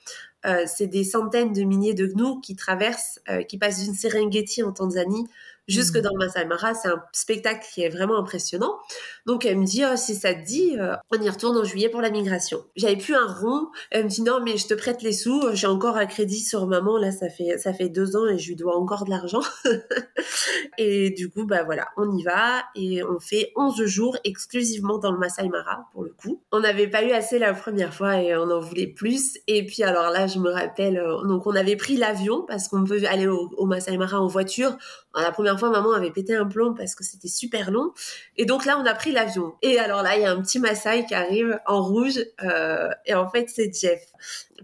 [0.65, 5.27] c'est des centaines de milliers de gnous qui traversent, qui passent d'une Serengeti en Tanzanie
[5.71, 6.01] jusque mm.
[6.01, 6.73] dans Masai Mara.
[6.73, 8.79] C'est un spectacle qui est vraiment impressionnant.
[9.25, 11.89] Donc elle me dit, oh, si ça te dit, euh, on y retourne en juillet
[11.89, 12.63] pour la migration.
[12.75, 13.67] J'avais plus un rond.
[13.91, 15.41] Elle me dit, non, mais je te prête les sous.
[15.53, 16.97] J'ai encore un crédit sur maman.
[16.97, 19.41] Là, ça fait, ça fait deux ans et je lui dois encore de l'argent.
[20.77, 25.11] et du coup, bah voilà, on y va et on fait 11 jours exclusivement dans
[25.11, 26.41] le Masai Mara pour le coup.
[26.51, 29.37] On n'avait pas eu assez la première fois et on en voulait plus.
[29.47, 32.83] Et puis alors là, je me rappelle, euh, donc on avait pris l'avion parce qu'on
[32.83, 34.77] peut aller au, au Masai Mara en voiture.
[35.15, 37.91] La première fois, maman avait pété un plomb parce que c'était super long.
[38.37, 39.53] Et donc là, on a pris l'avion.
[39.61, 42.19] Et alors là, il y a un petit Maasai qui arrive en rouge.
[42.43, 44.01] Euh, et en fait, c'est Jeff.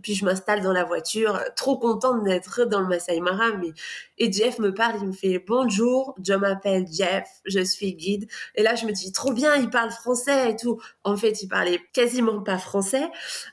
[0.01, 3.51] Puis je m'installe dans la voiture, trop contente d'être dans le Masai Mara.
[3.59, 3.69] Mais...
[4.17, 8.27] Et Jeff me parle, il me fait bonjour, je m'appelle Jeff, je suis guide.
[8.55, 10.79] Et là, je me dis trop bien, il parle français et tout.
[11.03, 13.05] En fait, il parlait quasiment pas français.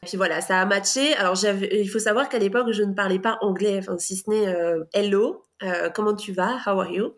[0.03, 1.15] Et puis voilà, ça a matché.
[1.15, 4.49] Alors, il faut savoir qu'à l'époque, je ne parlais pas anglais, enfin, si ce n'est
[4.49, 5.45] euh, hello.
[5.63, 6.59] Euh, comment tu vas?
[6.67, 7.15] How are you?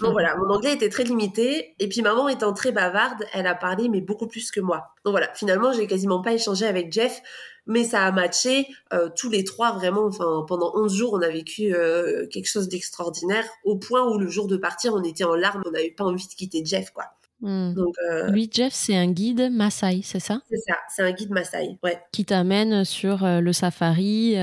[0.00, 1.74] Donc voilà, mon anglais était très limité.
[1.78, 4.94] Et puis maman étant très bavarde, elle a parlé, mais beaucoup plus que moi.
[5.04, 7.20] Donc voilà, finalement, j'ai quasiment pas échangé avec Jeff,
[7.66, 8.68] mais ça a matché.
[8.92, 12.68] Euh, tous les trois, vraiment, enfin, pendant 11 jours, on a vécu euh, quelque chose
[12.68, 16.04] d'extraordinaire, au point où le jour de partir, on était en larmes, on n'avait pas
[16.04, 17.04] envie de quitter Jeff, quoi.
[17.42, 17.94] Donc,
[18.28, 20.42] Lui, Jeff, c'est un guide Maasai, c'est ça?
[20.50, 21.98] C'est ça, c'est un guide Maasai, ouais.
[22.12, 24.36] Qui t'amène sur le safari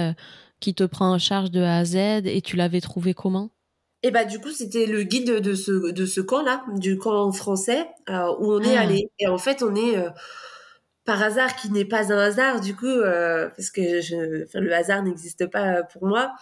[0.59, 3.51] qui te prend en charge de A à Z et tu l'avais trouvé comment?
[4.03, 7.31] Et bah du coup c'était le guide de ce de ce camp là, du camp
[7.31, 8.81] français euh, où on est ah.
[8.81, 9.09] allé.
[9.19, 10.09] Et en fait on est euh,
[11.03, 14.71] par hasard qui n'est pas un hasard du coup euh, parce que je, enfin, le
[14.73, 16.33] hasard n'existe pas pour moi.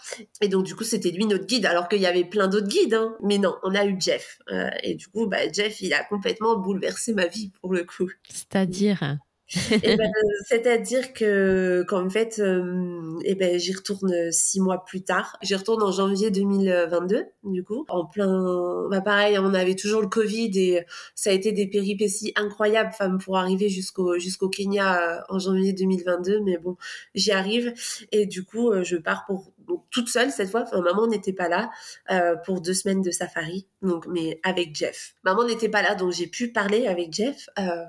[0.42, 2.94] Et donc du coup c'était lui notre guide alors qu'il y avait plein d'autres guides.
[2.94, 3.16] Hein.
[3.22, 4.38] Mais non on a eu Jeff
[4.82, 8.10] et du coup bah Jeff il a complètement bouleversé ma vie pour le coup.
[8.28, 9.16] C'est-à-dire?
[9.54, 10.10] Eh ben,
[10.46, 15.36] C'est-à-dire que qu'en fait, euh, eh ben, j'y retourne six mois plus tard.
[15.42, 17.84] J'y retourne en janvier 2022, du coup.
[17.88, 18.88] En plein...
[18.90, 23.16] Bah, pareil, on avait toujours le Covid et ça a été des péripéties incroyables enfin,
[23.18, 26.40] pour arriver jusqu'au jusqu'au Kenya euh, en janvier 2022.
[26.40, 26.76] Mais bon,
[27.14, 27.72] j'y arrive.
[28.12, 30.62] Et du coup, euh, je pars pour donc toute seule cette fois.
[30.62, 31.70] Enfin, maman n'était pas là
[32.10, 35.14] euh, pour deux semaines de safari, donc mais avec Jeff.
[35.24, 37.84] Maman n'était pas là, donc j'ai pu parler avec Jeff, euh,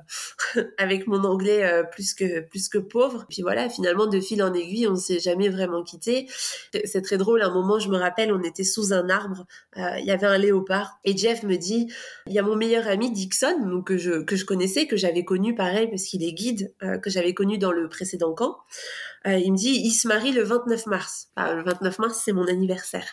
[0.78, 3.26] avec mon anglais euh, plus que plus que pauvre.
[3.30, 6.28] Puis voilà, finalement de fil en aiguille, on s'est jamais vraiment quitté.
[6.86, 7.42] C'est très drôle.
[7.42, 11.00] un moment, je me rappelle, on était sous un arbre, il y avait un léopard,
[11.04, 11.88] et Jeff me dit,
[12.26, 15.24] il y a mon meilleur ami Dixon, donc que je que je connaissais, que j'avais
[15.24, 18.58] connu pareil parce qu'il est guide, que j'avais connu dans le précédent camp.
[19.28, 21.28] Euh, il me dit, il se marie le 29 mars.
[21.38, 23.06] le 29 mars, c'est mon anniversaire.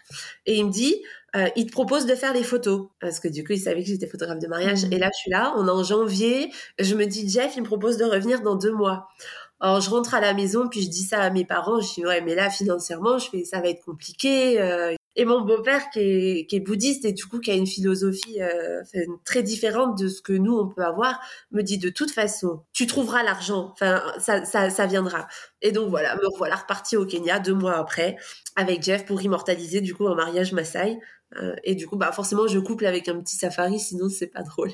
[0.46, 1.02] Et il me dit,
[1.34, 2.88] euh, il te propose de faire les photos.
[3.00, 4.86] Parce que du coup, il savait que j'étais photographe de mariage.
[4.86, 4.92] Mmh.
[4.92, 6.50] Et là, je suis là, on est en janvier.
[6.78, 9.08] Je me dis, Jeff, il me propose de revenir dans deux mois.
[9.60, 12.04] Alors je rentre à la maison puis je dis ça à mes parents, je dis
[12.04, 14.60] ouais mais là financièrement je fais ça va être compliqué.
[14.60, 14.94] Euh.
[15.16, 18.42] Et mon beau-père qui est, qui est bouddhiste et du coup qui a une philosophie
[18.42, 18.82] euh,
[19.24, 21.20] très différente de ce que nous on peut avoir,
[21.52, 25.28] me dit de toute façon tu trouveras l'argent, enfin ça, ça, ça viendra.
[25.62, 28.16] Et donc voilà, me voilà reparti au Kenya deux mois après
[28.56, 30.98] avec Jeff pour immortaliser du coup un mariage Maasai.
[31.36, 34.42] Euh, et du coup bah forcément je couple avec un petit safari sinon c'est pas
[34.42, 34.70] drôle.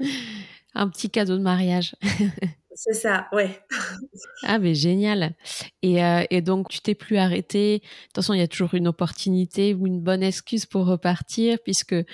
[0.74, 1.94] un petit cadeau de mariage.
[2.80, 3.60] C'est ça, ouais.
[4.44, 5.34] ah, mais génial.
[5.82, 7.78] Et, euh, et donc, tu t'es plus arrêté.
[7.78, 11.58] De toute façon, il y a toujours une opportunité ou une bonne excuse pour repartir,
[11.64, 12.04] puisque euh,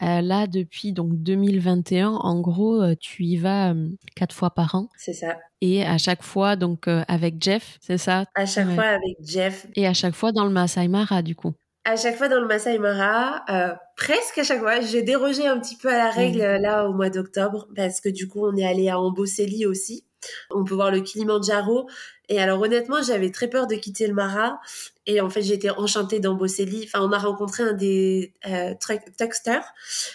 [0.00, 3.74] là, depuis donc 2021, en gros, euh, tu y vas
[4.16, 4.88] quatre fois par an.
[4.96, 5.38] C'est ça.
[5.60, 8.24] Et à chaque fois, donc avec Jeff, c'est ça?
[8.34, 9.68] À chaque fois avec Jeff.
[9.76, 11.54] Et à chaque fois dans le Masai Mara, du coup
[11.88, 15.58] à chaque fois dans le Masai Mara, euh, presque à chaque fois, j'ai dérogé un
[15.58, 16.60] petit peu à la règle mmh.
[16.60, 20.04] là au mois d'octobre parce que du coup on est allé à Amboseli aussi.
[20.50, 21.88] On peut voir le Kilimandjaro.
[22.28, 24.60] Et alors honnêtement, j'avais très peur de quitter le Mara.
[25.06, 26.84] Et en fait, été enchantée d'Amboseli.
[26.84, 28.74] Enfin, on a rencontré un des euh,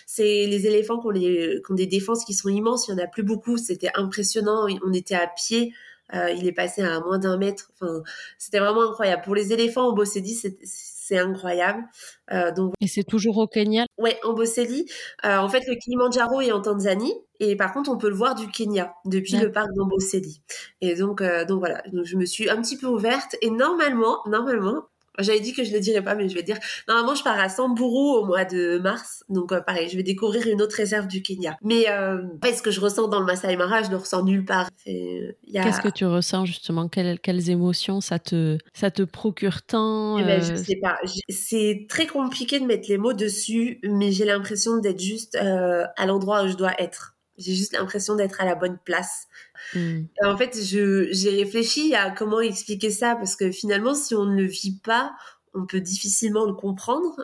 [0.06, 2.88] C'est les éléphants qui ont, des défenses qui sont immenses.
[2.88, 3.58] Il y en a plus beaucoup.
[3.58, 4.68] C'était impressionnant.
[4.86, 5.74] On était à pied.
[6.14, 7.72] Euh, il est passé à moins d'un mètre.
[7.74, 8.04] Enfin,
[8.38, 9.24] c'était vraiment incroyable.
[9.24, 10.58] Pour les éléphants, Amboseli, c'est
[11.06, 11.84] c'est incroyable.
[12.32, 13.86] Euh, donc, et c'est toujours au Kenya?
[13.98, 14.86] Ouais, en Bossélie.
[15.26, 17.14] Euh, en fait, le Kilimanjaro est en Tanzanie.
[17.42, 20.42] Et par contre, on peut le voir du Kenya depuis le parc d'Amboseli.
[20.80, 23.36] Et donc, euh, donc voilà, donc je me suis un petit peu ouverte.
[23.42, 24.86] Et normalement, normalement,
[25.20, 26.58] j'avais dit que je le dirais pas, mais je vais dire.
[26.88, 29.24] Normalement, je pars à Samburu au mois de mars.
[29.30, 31.56] Donc, euh, pareil, je vais découvrir une autre réserve du Kenya.
[31.62, 34.70] Mais euh, ce que je ressens dans le Masai Mara, je le ressens nulle part.
[34.86, 36.88] Qu'est-ce que tu ressens justement?
[36.88, 40.98] Quelles, quelles, émotions ça te, ça te procure tant eh ben, Je euh, sais pas.
[41.30, 46.06] C'est très compliqué de mettre les mots dessus, mais j'ai l'impression d'être juste euh, à
[46.06, 47.16] l'endroit où je dois être.
[47.38, 49.28] J'ai juste l'impression d'être à la bonne place.
[49.74, 50.04] Hmm.
[50.24, 54.48] En fait, j'ai réfléchi à comment expliquer ça parce que finalement, si on ne le
[54.48, 55.14] vit pas,
[55.54, 57.16] on peut difficilement le comprendre.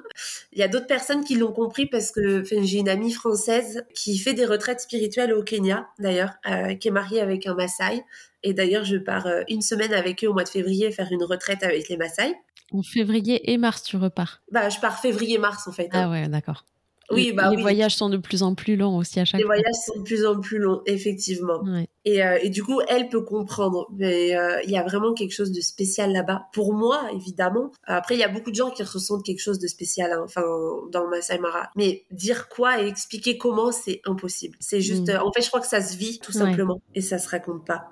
[0.52, 4.18] Il y a d'autres personnes qui l'ont compris parce que j'ai une amie française qui
[4.18, 8.04] fait des retraites spirituelles au Kenya, d'ailleurs, euh, qui est mariée avec un Maasai.
[8.44, 11.24] Et d'ailleurs, je pars euh, une semaine avec eux au mois de février faire une
[11.24, 12.36] retraite avec les Maasai.
[12.72, 15.90] En février et mars, tu repars Bah, je pars février-mars en fait.
[15.92, 16.04] Hein.
[16.06, 16.66] Ah ouais, d'accord.
[17.12, 19.56] Oui, bah les voyages sont de plus en plus longs aussi à chaque fois.
[19.56, 21.64] Les voyages sont de plus en plus longs, effectivement.
[22.06, 23.88] Et, euh, et, du coup, elle peut comprendre.
[23.98, 26.44] Mais euh, il y a vraiment quelque chose de spécial là-bas.
[26.54, 27.72] Pour moi, évidemment.
[27.86, 30.44] Après, il y a beaucoup de gens qui ressentent quelque chose de spécial, hein, enfin,
[30.92, 31.70] dans le Masai Mara.
[31.76, 34.58] Mais dire quoi et expliquer comment, c'est impossible.
[34.60, 35.08] C'est juste.
[35.08, 35.12] Mm.
[35.12, 37.66] Euh, en fait, je crois que ça se vit tout simplement et ça se raconte
[37.66, 37.90] pas.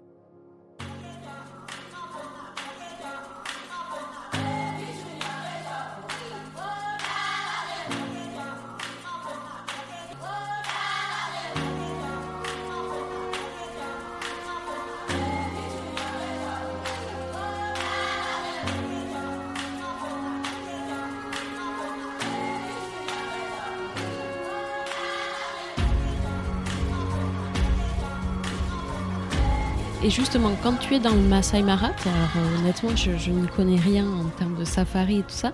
[30.08, 33.46] Et justement, quand tu es dans le Masai Mara, alors euh, honnêtement, je, je n'y
[33.50, 35.52] connais rien en termes de safari et tout ça.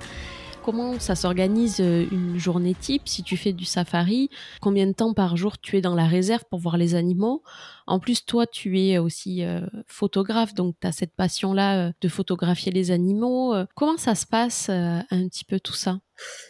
[0.64, 4.30] Comment ça s'organise euh, une journée type si tu fais du safari?
[4.62, 7.44] Combien de temps par jour tu es dans la réserve pour voir les animaux?
[7.86, 12.72] En plus, toi, tu es aussi euh, photographe, donc tu as cette passion-là de photographier
[12.72, 13.54] les animaux.
[13.76, 16.00] Comment ça se passe un petit peu tout ça?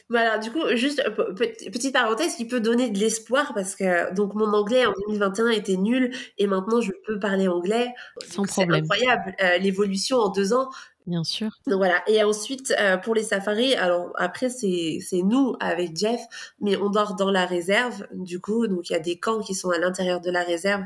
[0.10, 1.04] Voilà, du coup, juste
[1.36, 5.78] petite parenthèse qui peut donner de l'espoir parce que donc mon anglais en 2021 était
[5.78, 7.88] nul et maintenant je peux parler anglais.
[8.30, 8.86] Sans problème.
[8.86, 10.70] C'est incroyable l'évolution en deux ans.
[11.06, 11.60] Bien sûr.
[11.68, 12.02] Donc voilà.
[12.08, 16.22] Et ensuite, euh, pour les safaris, alors après, c'est, nous avec Jeff,
[16.62, 18.68] mais on dort dans la réserve, du coup.
[18.68, 20.84] Donc il y a des camps qui sont à l'intérieur de la réserve,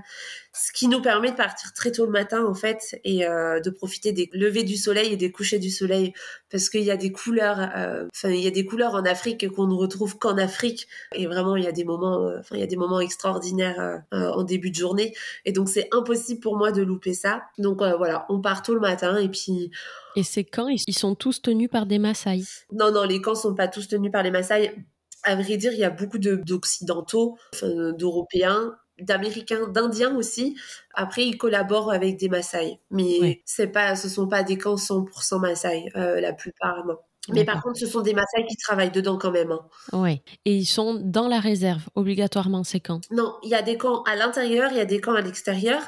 [0.58, 3.70] ce qui nous permet de partir très tôt le matin, en fait, et euh, de
[3.70, 6.14] profiter des levées du soleil et des couchers du soleil,
[6.50, 9.50] parce qu'il y a des couleurs, euh, enfin, il y a des couleurs en Afrique
[9.50, 10.88] qu'on ne retrouve qu'en Afrique.
[11.14, 14.44] Et vraiment, il y a des moments, enfin, il y a des moments extraordinaires en
[14.44, 15.14] début de journée.
[15.46, 17.44] Et donc, c'est impossible pour moi de louper ça.
[17.58, 19.72] Donc voilà, on part tôt le matin et puis
[20.16, 22.42] et ces camps, ils sont tous tenus par des Maasai?
[22.72, 24.74] Non, non, les camps sont pas tous tenus par les Maasai.
[25.22, 30.58] À vrai dire, il y a beaucoup d'Occidentaux, d'Européens, d'Américains, d'Indiens aussi.
[30.94, 32.80] Après, ils collaborent avec des Maasai.
[32.92, 36.98] Mais c'est pas, ce sont pas des camps 100% Maasai, euh, la plupart, non.
[37.34, 39.52] Mais par contre, ce sont des Maasai qui travaillent dedans quand même.
[39.52, 39.66] Hein.
[39.94, 40.22] Oui.
[40.46, 43.02] Et ils sont dans la réserve, obligatoirement, ces camps?
[43.12, 45.82] Non, il y a des camps à l'intérieur, il y a des camps à l'extérieur.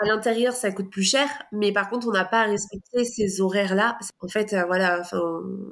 [0.00, 3.40] À l'intérieur, ça coûte plus cher, mais par contre, on n'a pas à respecter ces
[3.42, 3.98] horaires-là.
[4.20, 5.20] En fait, euh, voilà, enfin,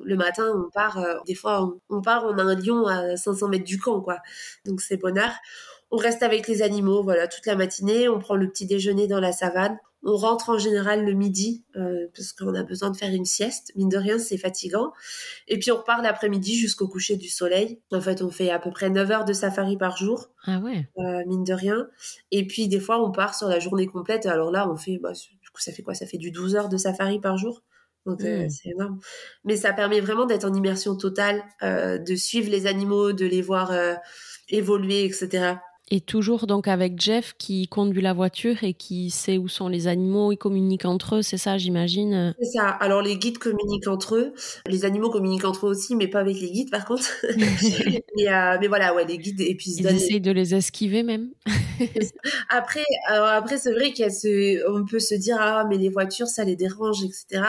[0.04, 3.48] le matin, on part, euh, des fois, on, part, on a un lion à 500
[3.48, 4.18] mètres du camp, quoi.
[4.66, 5.32] Donc, c'est bonheur.
[5.90, 8.08] On reste avec les animaux, voilà, toute la matinée.
[8.08, 9.78] On prend le petit déjeuner dans la savane.
[10.02, 13.70] On rentre en général le midi euh, parce qu'on a besoin de faire une sieste.
[13.76, 14.92] Mine de rien, c'est fatigant.
[15.46, 17.80] Et puis on repart l'après-midi jusqu'au coucher du soleil.
[17.92, 20.30] En fait, on fait à peu près 9 heures de safari par jour.
[20.44, 20.88] Ah ouais.
[20.98, 21.86] Euh, mine de rien.
[22.30, 24.24] Et puis des fois, on part sur la journée complète.
[24.24, 25.92] Alors là, on fait, bah, du coup, ça fait quoi?
[25.94, 27.62] Ça fait du 12 heures de safari par jour.
[28.06, 28.50] Donc euh, Mm.
[28.50, 28.98] c'est énorme.
[29.44, 33.42] Mais ça permet vraiment d'être en immersion totale, euh, de suivre les animaux, de les
[33.42, 33.94] voir euh,
[34.48, 35.56] évoluer, etc.
[35.92, 39.88] Et toujours donc avec Jeff qui conduit la voiture et qui sait où sont les
[39.88, 42.32] animaux, ils communiquent entre eux, c'est ça, j'imagine.
[42.38, 42.68] C'est ça.
[42.68, 44.32] Alors les guides communiquent entre eux,
[44.68, 47.02] les animaux communiquent entre eux aussi, mais pas avec les guides par contre.
[48.16, 50.54] mais, euh, mais voilà, ouais, les guides et puis ils Ils donnent- essayent de les
[50.54, 51.30] esquiver même.
[52.50, 55.76] Après, alors après c'est vrai qu'il y a ce, on peut se dire ah mais
[55.78, 57.42] les voitures ça les dérange, etc.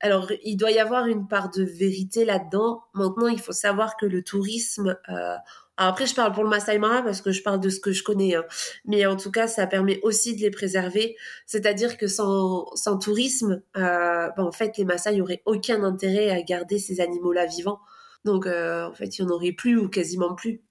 [0.00, 2.82] Alors il doit y avoir une part de vérité là-dedans.
[2.94, 5.34] Maintenant, il faut savoir que le tourisme euh,
[5.76, 8.02] après, je parle pour le Masai Mara parce que je parle de ce que je
[8.04, 8.36] connais.
[8.36, 8.44] hein.
[8.84, 11.16] Mais en tout cas, ça permet aussi de les préserver.
[11.46, 16.40] C'est-à-dire que sans, sans tourisme, euh, ben, en fait, les Maasai n'auraient aucun intérêt à
[16.42, 17.80] garder ces animaux-là vivants.
[18.24, 20.62] Donc, euh, en fait, il n'y en aurait plus ou quasiment plus.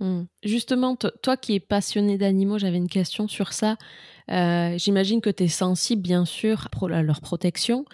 [0.00, 0.22] Hmm.
[0.44, 3.76] Justement, to- toi qui es passionné d'animaux, j'avais une question sur ça.
[4.30, 7.84] Euh, J'imagine que tu es sensible, bien sûr, à leur protection.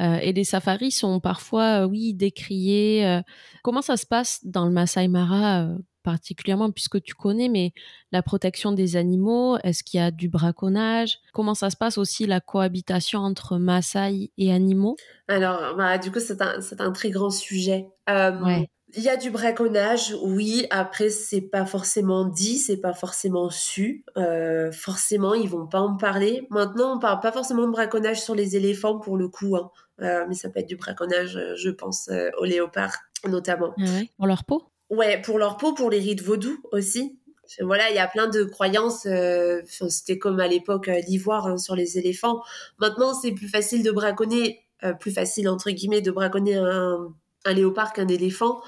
[0.00, 3.20] Et les safaris sont parfois, oui, décriés.
[3.62, 5.68] comment ça se passe dans le Masai Mara,
[6.02, 7.72] particulièrement puisque tu connais, mais
[8.10, 11.18] la protection des animaux, est-ce qu'il y a du braconnage?
[11.32, 14.96] Comment ça se passe aussi la cohabitation entre Maasai et animaux?
[15.28, 17.88] Alors, bah, du coup, c'est un, c'est un très grand sujet.
[18.10, 18.68] Euh, Ouais.
[18.94, 20.66] Il y a du braconnage, oui.
[20.68, 24.04] Après, c'est pas forcément dit, c'est pas forcément su.
[24.18, 26.46] Euh, forcément, ils vont pas en parler.
[26.50, 29.70] Maintenant, on parle pas forcément de braconnage sur les éléphants pour le coup, hein.
[30.02, 33.72] Euh, mais ça peut être du braconnage, euh, je pense, aux léopards notamment.
[33.78, 34.10] Ah ouais?
[34.18, 34.71] Pour leur peau?
[34.92, 37.18] Ouais, pour leur peau, pour les rites vaudous aussi.
[37.60, 39.06] Voilà, il y a plein de croyances.
[39.06, 42.42] euh, C'était comme à l'époque euh, l'ivoire hein, sur les éléphants.
[42.78, 47.08] Maintenant, c'est plus facile de braconner, euh, plus facile entre guillemets de braconner un,
[47.44, 48.60] un léopard qu'un éléphant.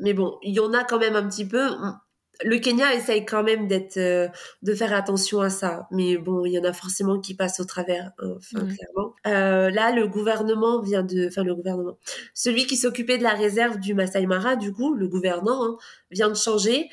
[0.00, 1.68] Mais bon, il y en a quand même un petit peu.
[2.44, 4.26] Le Kenya essaye quand même d'être, euh,
[4.62, 5.86] de faire attention à ça.
[5.92, 8.74] Mais bon, il y en a forcément qui passent au travers, hein, enfin Ouais.
[8.74, 9.14] clairement.
[9.26, 11.98] Euh, là, le gouvernement vient de, enfin le gouvernement,
[12.34, 15.76] celui qui s'occupait de la réserve du Masai Mara, du coup, le gouvernant, hein,
[16.10, 16.88] vient de changer.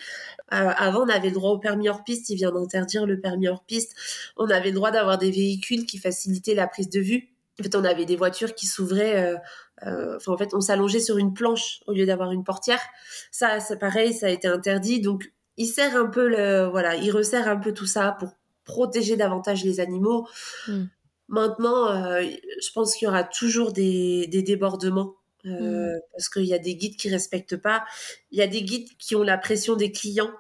[0.54, 3.48] Euh, avant, on avait le droit au permis hors piste, il vient d'interdire le permis
[3.48, 3.96] hors piste.
[4.38, 7.30] On avait le droit d'avoir des véhicules qui facilitaient la prise de vue.
[7.60, 9.34] En fait, on avait des voitures qui s'ouvraient.
[9.34, 9.38] euh,
[9.86, 12.82] euh, Enfin, en fait, on s'allongeait sur une planche au lieu d'avoir une portière.
[13.32, 15.02] Ça, c'est pareil, ça a été interdit.
[15.02, 18.30] Donc, il sert un peu le, voilà, il resserre un peu tout ça pour
[18.66, 20.28] protéger davantage les animaux.
[20.68, 20.84] Mm.
[21.28, 25.16] Maintenant, euh, je pense qu'il y aura toujours des, des débordements.
[25.46, 27.86] euh, Parce qu'il y a des guides qui respectent pas.
[28.32, 30.32] Il y a des guides qui ont la pression des clients.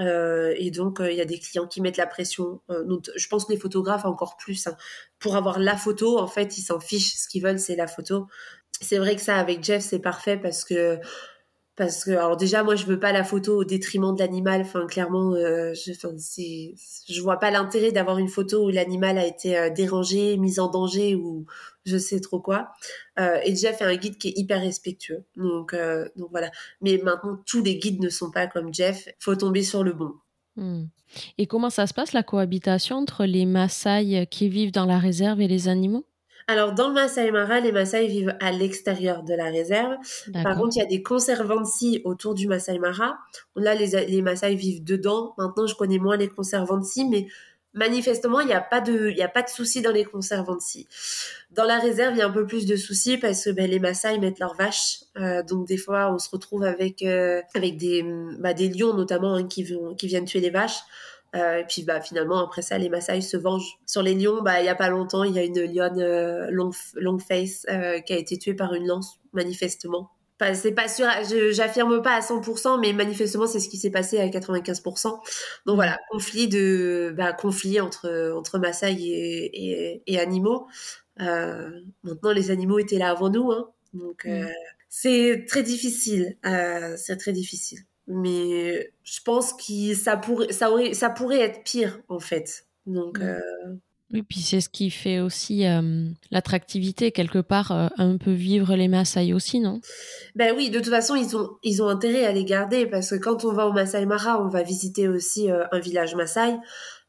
[0.00, 2.60] Euh, et donc, euh, il y a des clients qui mettent la pression.
[2.70, 4.66] Euh, donc, je pense que les photographes encore plus.
[4.66, 4.76] hein.
[5.18, 7.14] Pour avoir la photo, en fait, ils s'en fichent.
[7.16, 8.26] Ce qu'ils veulent, c'est la photo.
[8.80, 10.98] C'est vrai que ça, avec Jeff, c'est parfait parce que
[11.76, 14.86] parce que alors déjà moi je veux pas la photo au détriment de l'animal enfin
[14.86, 16.14] clairement je enfin,
[17.08, 21.14] je vois pas l'intérêt d'avoir une photo où l'animal a été dérangé mis en danger
[21.14, 21.46] ou
[21.84, 22.70] je sais trop quoi.
[23.18, 25.24] Euh, et Jeff est un guide qui est hyper respectueux.
[25.36, 26.50] Donc euh, donc voilà.
[26.80, 29.08] Mais maintenant tous les guides ne sont pas comme Jeff.
[29.18, 30.12] Faut tomber sur le bon.
[30.56, 30.84] Hmm.
[31.38, 35.40] Et comment ça se passe la cohabitation entre les Maasai qui vivent dans la réserve
[35.40, 36.04] et les animaux?
[36.50, 39.96] Alors dans le Masai Mara les Maasai vivent à l'extérieur de la réserve.
[40.32, 43.18] Par contre, il y a des conservancy autour du Masai Mara.
[43.54, 45.34] Là, les, les Maasai vivent dedans.
[45.38, 47.28] Maintenant, je connais moins les conservancy, mais
[47.74, 50.86] manifestement, il n'y a pas de, il a pas de souci dans les conservancy.
[51.52, 53.78] Dans la réserve, il y a un peu plus de soucis parce que ben, les
[53.78, 55.00] Maasai mettent leurs vaches.
[55.16, 58.04] Euh, donc, des fois, on se retrouve avec, euh, avec des,
[58.38, 60.80] bah, des lions, notamment, hein, qui, vont, qui viennent tuer les vaches.
[61.36, 64.60] Euh, et puis bah finalement après ça les Maasai se vengent sur les lions bah
[64.60, 68.00] il y a pas longtemps il y a une lionne euh, long, long face euh,
[68.00, 71.06] qui a été tuée par une lance manifestement Enfin, c'est pas sûr,
[71.50, 75.20] j'affirme pas à 100%, mais manifestement c'est ce qui s'est passé à 95%.
[75.66, 80.66] Donc voilà, conflit de, bah, conflit entre entre Maasai et, et, et animaux.
[81.20, 81.70] Euh,
[82.02, 83.70] maintenant les animaux étaient là avant nous, hein.
[83.92, 84.46] donc euh,
[84.88, 87.80] c'est très difficile, euh, c'est très difficile.
[88.06, 92.66] Mais je pense que ça pourrait, ça aurait, ça pourrait être pire en fait.
[92.86, 93.80] Donc Mm.
[94.12, 98.74] Oui, puis c'est ce qui fait aussi euh, l'attractivité, quelque part, euh, un peu vivre
[98.74, 99.80] les Maasai aussi, non?
[100.34, 103.16] Ben oui, de toute façon, ils ont, ils ont intérêt à les garder parce que
[103.16, 106.56] quand on va au Masai Mara, on va visiter aussi euh, un village Maasai.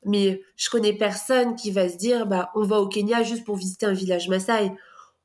[0.06, 3.56] Mais je connais personne qui va se dire, bah, on va au Kenya juste pour
[3.56, 4.72] visiter un village Maasai.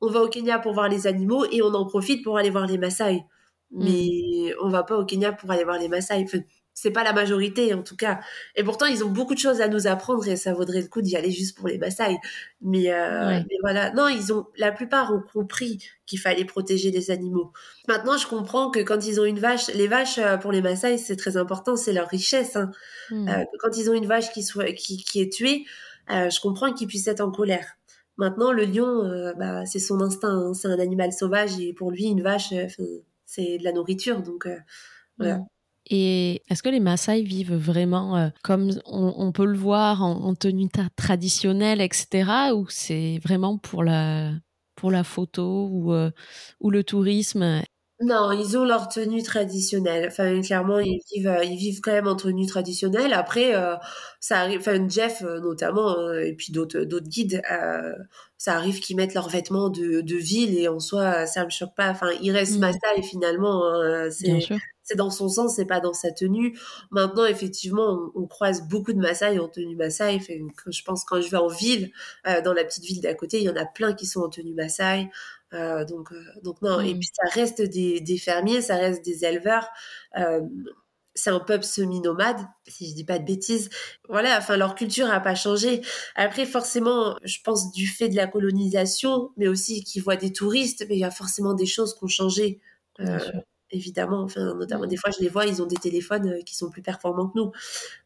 [0.01, 2.67] On va au Kenya pour voir les animaux et on en profite pour aller voir
[2.67, 3.23] les Maasai.
[3.71, 6.23] Mais on va pas au Kenya pour aller voir les Maasai.
[6.25, 6.39] Enfin,
[6.77, 8.21] c'est pas la majorité en tout cas.
[8.55, 11.01] Et pourtant, ils ont beaucoup de choses à nous apprendre et ça vaudrait le coup
[11.01, 12.19] d'y aller juste pour les Maasai.
[12.61, 17.11] Mais, euh, mais voilà, non, ils ont la plupart ont compris qu'il fallait protéger les
[17.11, 17.51] animaux.
[17.89, 20.99] Maintenant, je comprends que quand ils ont une vache, les vaches euh, pour les Maasai,
[20.99, 22.57] c'est très important, c'est leur richesse.
[22.57, 22.71] Hein.
[23.11, 23.27] Hmm.
[23.27, 25.65] Euh, quand ils ont une vache qui soit qui, qui est tuée,
[26.11, 27.79] euh, je comprends qu'ils puissent être en colère.
[28.19, 30.55] Maintenant, le lion, bah, c'est son instinct, hein.
[30.55, 32.53] c'est un animal sauvage et pour lui, une vache,
[33.27, 34.49] c'est de la nourriture, donc
[35.19, 35.37] voilà.
[35.37, 35.47] Hmm.
[35.89, 40.69] Et est-ce que les Maasai vivent vraiment euh, comme on, peut le voir en, tenue
[40.97, 44.33] traditionnelle, etc., ou c'est vraiment pour la,
[44.75, 46.11] pour la photo ou, euh,
[46.61, 47.63] ou le tourisme?
[48.01, 50.09] Non, ils ont leur tenue traditionnelle.
[50.09, 53.13] Enfin, clairement, ils vivent, euh, ils vivent quand même en tenue traditionnelle.
[53.13, 53.55] Après,
[54.19, 54.59] ça arrive.
[54.59, 57.41] Enfin, Jeff notamment, et puis d'autres, d'autres guides,
[58.37, 61.75] ça arrive qu'ils mettent leurs vêtements de, de ville et en soi, ça me choque
[61.77, 61.89] pas.
[61.89, 62.73] Enfin, ils restent mmh.
[62.97, 63.65] et finalement.
[63.73, 64.41] Hein, c'est,
[64.87, 66.57] c'est dans son sens, c'est pas dans sa tenue.
[66.93, 70.21] Maintenant, effectivement, on, croise beaucoup de Maasai en tenue Maasai.
[70.21, 71.91] je pense quand je vais en ville,
[72.27, 74.29] euh, dans la petite ville d'à côté, il y en a plein qui sont en
[74.29, 75.11] tenue Maasai.
[75.53, 76.81] Euh, donc, euh, donc non.
[76.81, 77.01] Et mm.
[77.01, 79.69] puis ça reste des, des, fermiers, ça reste des éleveurs.
[81.15, 83.71] c'est un peuple semi-nomade, si je dis pas de bêtises.
[84.09, 85.81] Voilà, enfin leur culture a pas changé.
[86.15, 90.87] Après, forcément, je pense du fait de la colonisation, mais aussi qu'ils voient des touristes,
[90.89, 92.61] mais il y a forcément des choses qui ont changé
[93.71, 94.23] évidemment.
[94.23, 94.89] Enfin, notamment, mmh.
[94.89, 97.39] des fois, je les vois, ils ont des téléphones euh, qui sont plus performants que
[97.39, 97.53] nous.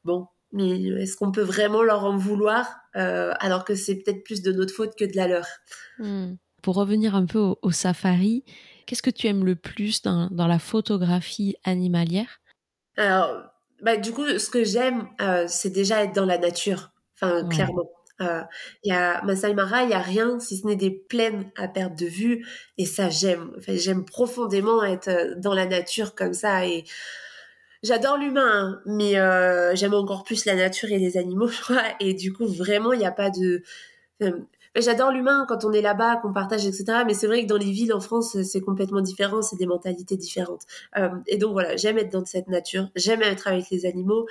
[0.05, 4.43] Bon, mais est-ce qu'on peut vraiment leur en vouloir euh, alors que c'est peut-être plus
[4.43, 5.47] de notre faute que de la leur?
[5.99, 6.35] Mmh.
[6.63, 8.45] Pour revenir un peu au, safari,
[8.87, 12.41] qu'est-ce que tu aimes le plus dans, dans la photographie animalière?
[12.97, 13.45] Alors,
[13.83, 16.91] bah, du coup, ce que j'aime, euh, c'est déjà être dans la nature.
[17.15, 17.91] Enfin, clairement.
[18.21, 18.43] Euh,
[18.85, 21.99] y a Masai Mara, il y a rien si ce n'est des plaines à perte
[21.99, 22.47] de vue
[22.79, 23.53] et ça j'aime.
[23.59, 26.85] Enfin, j'aime profondément être euh, dans la nature comme ça et
[27.83, 31.83] j'adore l'humain, hein, mais euh, j'aime encore plus la nature et les animaux, je crois.
[32.01, 33.63] Et du coup, vraiment, il n'y a pas de
[34.77, 37.03] J'adore l'humain quand on est là-bas, qu'on partage, etc.
[37.07, 40.17] Mais c'est vrai que dans les villes en France, c'est complètement différent, c'est des mentalités
[40.17, 40.63] différentes.
[40.97, 44.27] Euh, et donc voilà, j'aime être dans cette nature, j'aime être avec les animaux.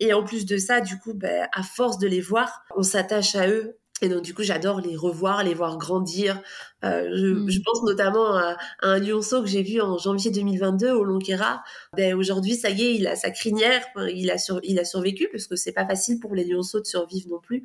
[0.00, 3.34] Et en plus de ça, du coup, ben, à force de les voir, on s'attache
[3.34, 6.42] à eux et donc, du coup, j'adore les revoir, les voir grandir.
[6.84, 7.50] Euh, je, mm.
[7.50, 11.62] je, pense notamment à, un lionceau que j'ai vu en janvier 2022 au Lonquera.
[11.96, 15.28] Ben, aujourd'hui, ça y est, il a sa crinière, il a, sur, il a survécu,
[15.30, 17.64] parce que c'est pas facile pour les lionceaux de survivre non plus.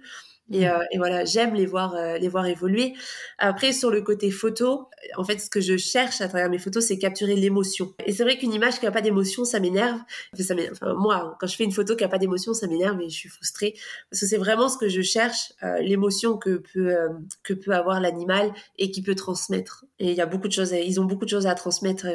[0.52, 0.70] Et, mmh.
[0.70, 2.94] euh, et, voilà, j'aime les voir, euh, les voir évoluer.
[3.38, 6.86] Après, sur le côté photo, en fait, ce que je cherche à travers mes photos,
[6.86, 7.94] c'est capturer l'émotion.
[8.06, 10.00] Et c'est vrai qu'une image qui n'a pas d'émotion, ça m'énerve.
[10.40, 13.10] Enfin, enfin, moi, quand je fais une photo qui n'a pas d'émotion, ça m'énerve et
[13.10, 13.74] je suis frustrée
[14.10, 16.96] parce que c'est vraiment ce que je cherche, euh, l'émotion que peut
[17.44, 19.86] que peut avoir l'animal et qui peut transmettre.
[20.00, 22.08] Et il y a beaucoup de choses, ils ont beaucoup de choses à transmettre,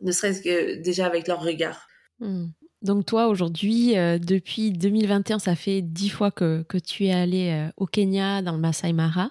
[0.00, 1.86] ne serait-ce que déjà avec leur regard.
[2.20, 2.46] Mmh.
[2.82, 7.50] Donc toi, aujourd'hui, euh, depuis 2021, ça fait dix fois que, que tu es allé
[7.50, 9.30] euh, au Kenya, dans le Masai Mara.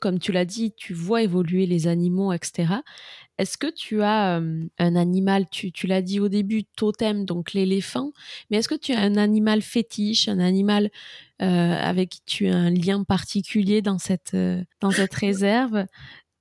[0.00, 2.74] Comme tu l'as dit, tu vois évoluer les animaux, etc.
[3.38, 7.52] Est-ce que tu as euh, un animal, tu, tu l'as dit au début, totem, donc
[7.52, 8.10] l'éléphant,
[8.50, 10.90] mais est-ce que tu as un animal fétiche, un animal
[11.38, 14.36] avec qui tu as un lien particulier dans cette,
[14.80, 15.86] dans cette réserve?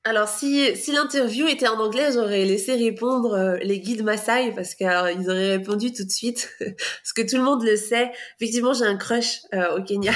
[0.03, 4.73] Alors, si, si l'interview était en anglais, j'aurais laissé répondre euh, les guides Maasai parce
[4.73, 6.49] qu'ils auraient répondu tout de suite.
[6.59, 8.11] parce que tout le monde le sait.
[8.39, 10.13] Effectivement, j'ai un crush euh, au Kenya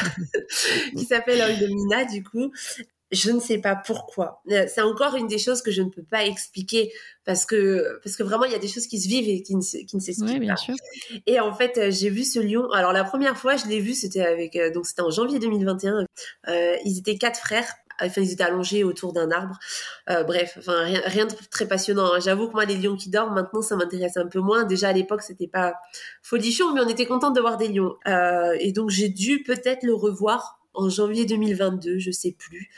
[0.98, 2.52] qui s'appelle Oldomina, du coup.
[3.12, 4.42] Je ne sais pas pourquoi.
[4.50, 6.92] Euh, c'est encore une des choses que je ne peux pas expliquer
[7.24, 9.56] parce que parce que vraiment il y a des choses qui se vivent et qui
[9.56, 10.74] ne, qui ne s'expliquent oui, bien Sûr.
[11.28, 12.70] Et en fait, j'ai vu ce lion.
[12.72, 16.08] Alors la première fois, je l'ai vu, c'était avec donc c'était en janvier 2021.
[16.48, 17.72] Euh, ils étaient quatre frères
[18.02, 19.58] enfin ils étaient allongés autour d'un arbre.
[20.10, 22.14] Euh, bref, enfin rien, de très passionnant.
[22.14, 22.20] Hein.
[22.20, 24.64] J'avoue que moi les lions qui dorment maintenant ça m'intéresse un peu moins.
[24.64, 25.76] Déjà à l'époque c'était pas
[26.22, 27.96] folichon, mais on était content de voir des lions.
[28.08, 32.70] Euh, et donc j'ai dû peut-être le revoir en janvier 2022, je sais plus.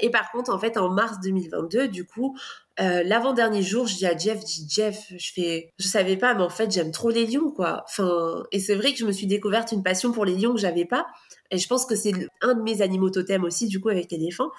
[0.00, 2.36] Et par contre, en fait, en mars 2022, du coup,
[2.80, 6.34] euh, l'avant-dernier jour, je dis à Jeff, je dis Jeff, je fais, je savais pas,
[6.34, 7.84] mais en fait, j'aime trop les lions, quoi.
[7.86, 10.60] Enfin, et c'est vrai que je me suis découverte une passion pour les lions que
[10.60, 11.06] j'avais pas.
[11.50, 12.12] Et je pense que c'est
[12.42, 14.50] un de mes animaux totems aussi, du coup, avec l'éléphant.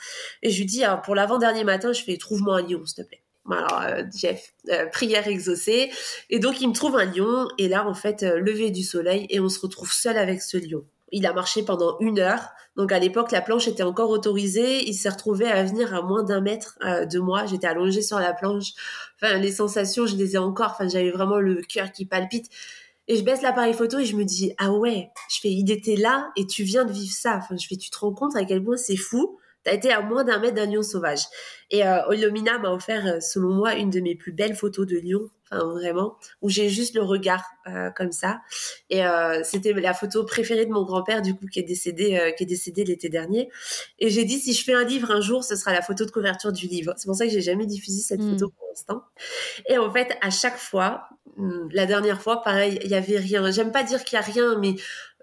[0.42, 3.22] Et je lui dis, pour l'avant-dernier matin, je fais, trouve-moi un lion, s'il te plaît.
[3.52, 5.92] Alors, euh, Jeff, euh, prière exaucée.
[6.30, 7.48] Et donc, il me trouve un lion.
[7.58, 9.26] Et là, en fait, euh, lever du soleil.
[9.30, 10.84] Et on se retrouve seul avec ce lion.
[11.12, 12.50] Il a marché pendant une heure.
[12.76, 14.88] Donc, à l'époque, la planche était encore autorisée.
[14.88, 17.46] Il s'est retrouvé à venir à moins d'un mètre de moi.
[17.46, 18.72] J'étais allongée sur la planche.
[19.16, 20.72] Enfin, les sensations, je les ai encore.
[20.72, 22.50] Enfin, j'avais vraiment le cœur qui palpite.
[23.10, 25.96] Et je baisse l'appareil photo et je me dis, ah ouais, je fais, il était
[25.96, 27.38] là et tu viens de vivre ça.
[27.38, 29.40] Enfin, je fais, tu te rends compte à quel point c'est fou?
[29.64, 31.24] T'as été à moins d'un mètre d'un lion sauvage.
[31.72, 35.00] Et euh, Olomina m'a offert, euh, selon moi, une de mes plus belles photos de
[35.00, 35.28] lion.
[35.52, 38.42] Enfin vraiment, où j'ai juste le regard euh, comme ça.
[38.90, 42.32] Et euh, c'était la photo préférée de mon grand-père, du coup, qui est décédé, euh,
[42.32, 43.50] qui est décédé l'été dernier.
[44.00, 46.12] Et j'ai dit si je fais un livre un jour, ce sera la photo de
[46.12, 46.94] couverture du livre.
[46.98, 48.32] C'est pour ça que j'ai jamais diffusé cette Hmm.
[48.32, 49.04] photo pour l'instant.
[49.68, 53.50] Et en fait, à chaque fois, hum, la dernière fois, pareil, il y avait rien.
[53.52, 54.76] J'aime pas dire qu'il y a rien, mais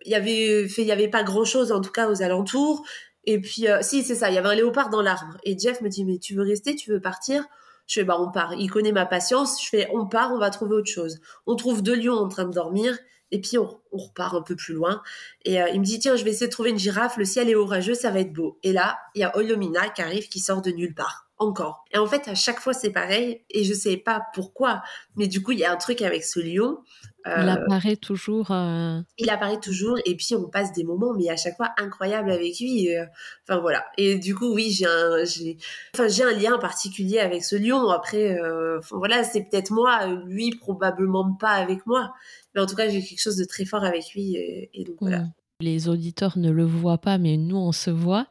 [0.04, 2.84] il y avait, fait, il y avait pas grand chose en tout cas aux alentours.
[3.24, 5.36] Et puis, euh, si, c'est ça, il y avait un léopard dans l'arbre.
[5.44, 7.44] Et Jeff me dit, mais tu veux rester, tu veux partir?
[7.86, 8.54] Je fais, bah, on part.
[8.54, 9.62] Il connaît ma patience.
[9.62, 11.20] Je fais, on part, on va trouver autre chose.
[11.46, 12.96] On trouve deux lions en train de dormir.
[13.32, 15.02] Et puis, on, on repart un peu plus loin.
[15.44, 17.16] Et euh, il me dit, tiens, je vais essayer de trouver une girafe.
[17.16, 18.58] Le ciel est orageux, ça va être beau.
[18.62, 21.24] Et là, il y a Olomina qui arrive, qui sort de nulle part.
[21.38, 21.84] Encore.
[21.92, 23.44] Et en fait, à chaque fois, c'est pareil.
[23.50, 24.82] Et je sais pas pourquoi.
[25.16, 26.78] Mais du coup, il y a un truc avec ce lion.
[27.26, 28.50] Euh, Il apparaît toujours.
[28.50, 32.30] euh, il apparaît toujours et puis on passe des moments mais à chaque fois incroyables
[32.30, 33.04] avec lui et, euh,
[33.48, 35.56] enfin voilà et du coup oui j'ai un j'ai
[35.94, 40.06] enfin j'ai un lien particulier avec ce lion après euh, enfin, voilà c'est peut-être moi
[40.26, 42.14] lui probablement pas avec moi
[42.54, 44.96] mais en tout cas j'ai quelque chose de très fort avec lui et, et donc
[45.00, 45.32] voilà hmm.
[45.60, 48.26] Les auditeurs ne le voient pas, mais nous, on se voit.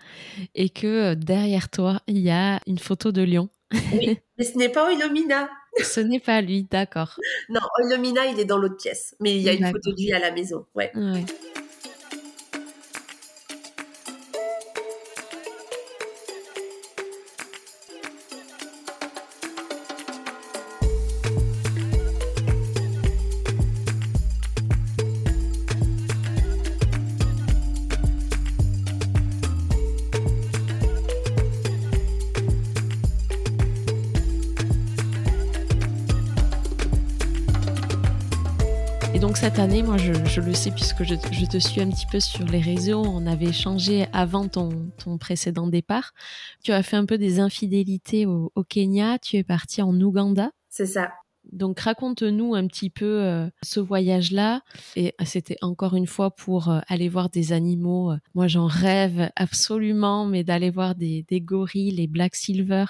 [0.53, 3.49] Et que euh, derrière toi, il y a une photo de lion.
[3.93, 5.49] Oui mais ce n'est pas Oilomina
[5.83, 7.19] Ce n'est pas lui, d'accord.
[7.49, 10.13] non Oilomina il est dans l'autre pièce mais il y a une photo de lui
[10.13, 11.25] à la maison ouais Ouais.
[39.45, 42.19] Cette année, moi je, je le sais puisque je, je te suis un petit peu
[42.19, 46.13] sur les réseaux, on avait échangé avant ton, ton précédent départ.
[46.63, 50.49] Tu as fait un peu des infidélités au, au Kenya, tu es parti en Ouganda.
[50.71, 51.11] c'est ça
[51.55, 54.61] Donc raconte-nous un petit peu euh, ce voyage-là.
[54.95, 58.13] Et c'était encore une fois pour euh, aller voir des animaux.
[58.35, 62.85] Moi j'en rêve absolument, mais d'aller voir des, des gorilles, les black silver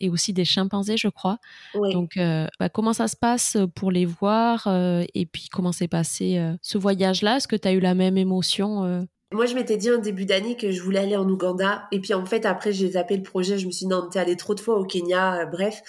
[0.00, 1.38] et aussi des chimpanzés, je crois.
[1.74, 5.72] oui Donc, euh, bah, comment ça se passe pour les voir euh, et puis comment
[5.72, 7.36] s'est passé euh, ce voyage-là?
[7.36, 9.02] Est-ce que tu as eu la même émotion euh?
[9.32, 11.86] Moi, je m'étais dit en début d'année que je voulais aller en Ouganda.
[11.92, 13.58] Et puis, en fait, après, j'ai zappé le projet.
[13.58, 15.82] Je me suis dit, non, t'es allé trop de fois au Kenya, euh, bref.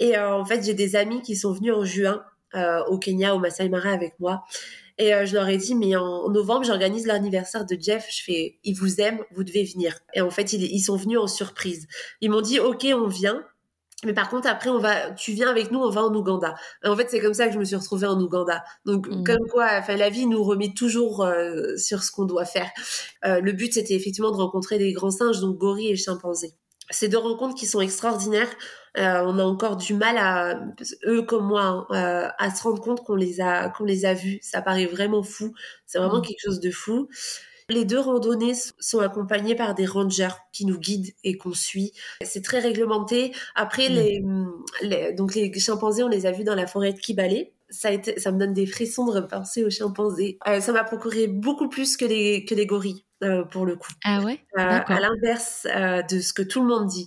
[0.00, 2.24] Et euh, en fait, j'ai des amis qui sont venus en juin
[2.54, 4.44] euh, au Kenya, au Masai Mara avec moi.
[4.96, 8.06] Et je leur ai dit, mais en, novembre, j'organise l'anniversaire de Jeff.
[8.10, 9.98] Je fais, ils vous aiment, vous devez venir.
[10.14, 11.86] Et en fait, ils, ils sont venus en surprise.
[12.20, 13.42] Ils m'ont dit, OK, on vient.
[14.06, 16.54] Mais par contre, après, on va, tu viens avec nous, on va en Ouganda.
[16.84, 18.64] Et en fait, c'est comme ça que je me suis retrouvée en Ouganda.
[18.86, 19.24] Donc, Mhm.
[19.24, 22.70] comme quoi, enfin, la vie nous remet toujours euh, sur ce qu'on doit faire.
[23.26, 26.54] Euh, le but, c'était effectivement de rencontrer des grands singes, donc gorilles et chimpanzés.
[26.92, 28.48] Ces deux rencontres qui sont extraordinaires.
[28.98, 30.58] Euh, on a encore du mal à,
[31.06, 34.14] eux comme moi, hein, euh, à se rendre compte qu'on les a, qu'on les a
[34.14, 34.38] vus.
[34.42, 35.52] Ça paraît vraiment fou.
[35.86, 36.22] C'est vraiment Mhm.
[36.24, 37.08] quelque chose de fou.
[37.70, 41.92] Les deux randonnées sont accompagnées par des rangers qui nous guident et qu'on suit.
[42.22, 43.32] C'est très réglementé.
[43.54, 43.92] Après, Mm.
[43.94, 44.22] les,
[44.82, 47.46] les- donc les chimpanzés, on les a vus dans la forêt de Kibale.
[47.70, 50.38] Ça, a été, ça me donne des frissons de repenser aux chimpanzés.
[50.48, 53.92] Euh, ça m'a procuré beaucoup plus que les, que les gorilles, euh, pour le coup.
[54.04, 54.40] Ah ouais?
[54.58, 55.66] Euh, à l'inverse
[56.10, 57.06] de ce que tout le monde dit.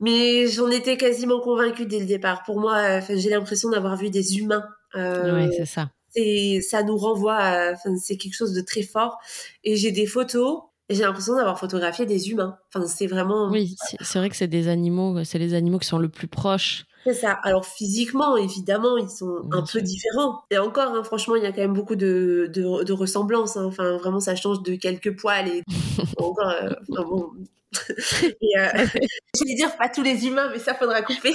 [0.00, 2.42] Mais j'en étais quasiment convaincue dès le départ.
[2.44, 4.64] Pour moi, j'ai l'impression d'avoir vu des humains.
[4.94, 5.90] Ouais, c'est ça.
[6.14, 9.18] C'est ça nous renvoie à- enfin c'est quelque chose de très fort
[9.64, 13.76] et j'ai des photos et j'ai l'impression d'avoir photographié des humains enfin c'est vraiment Oui,
[14.00, 16.84] c'est vrai que c'est des animaux, c'est les animaux qui sont le plus proches.
[17.04, 19.80] c'est ça alors physiquement évidemment ils sont Bien un sûr.
[19.80, 22.92] peu différents et encore hein, franchement il y a quand même beaucoup de de, de
[22.92, 23.64] ressemblances hein.
[23.66, 25.62] enfin vraiment ça change de quelques poils et
[26.18, 27.30] encore euh, enfin, bon
[28.24, 28.68] et euh,
[29.38, 31.32] je vais dire pas tous les humains mais ça faudra couper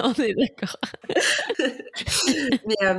[0.00, 0.76] On est d'accord.
[2.66, 2.94] mais euh,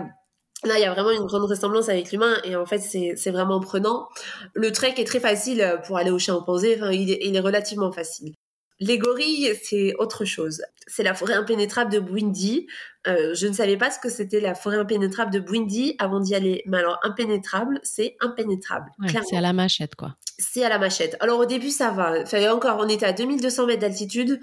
[0.65, 3.59] Là, il y a vraiment une grande ressemblance avec l'humain et en fait, c'est vraiment
[3.59, 4.07] prenant.
[4.53, 7.91] Le trek est très facile pour aller au chimpanzé, enfin, il est, il est relativement
[7.91, 8.33] facile.
[8.79, 10.61] Les gorilles, c'est autre chose.
[10.87, 12.67] C'est la forêt impénétrable de Bwindi.
[13.07, 16.35] Euh, je ne savais pas ce que c'était la forêt impénétrable de Bwindi avant d'y
[16.35, 16.63] aller.
[16.65, 18.91] Mais alors, impénétrable, c'est impénétrable.
[18.99, 20.15] Ouais, c'est à la machette, quoi.
[20.37, 21.15] C'est à la machette.
[21.21, 22.21] Alors au début ça va.
[22.21, 24.41] Enfin, encore, on était à 2200 mètres d'altitude.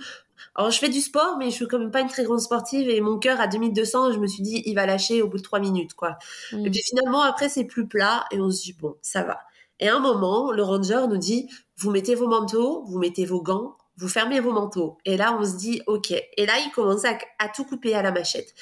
[0.55, 2.89] Alors je fais du sport, mais je suis quand même pas une très grande sportive
[2.89, 5.43] et mon cœur à 2200, je me suis dit il va lâcher au bout de
[5.43, 6.17] trois minutes quoi.
[6.53, 6.67] Mm.
[6.67, 9.41] Et puis finalement après c'est plus plat et on se dit bon ça va.
[9.81, 13.43] Et à un moment le ranger nous dit vous mettez vos manteaux, vous mettez vos
[13.43, 14.99] gants, vous fermez vos manteaux.
[15.05, 16.11] Et là on se dit ok.
[16.11, 18.55] Et là il commence à, tout couper à la machette.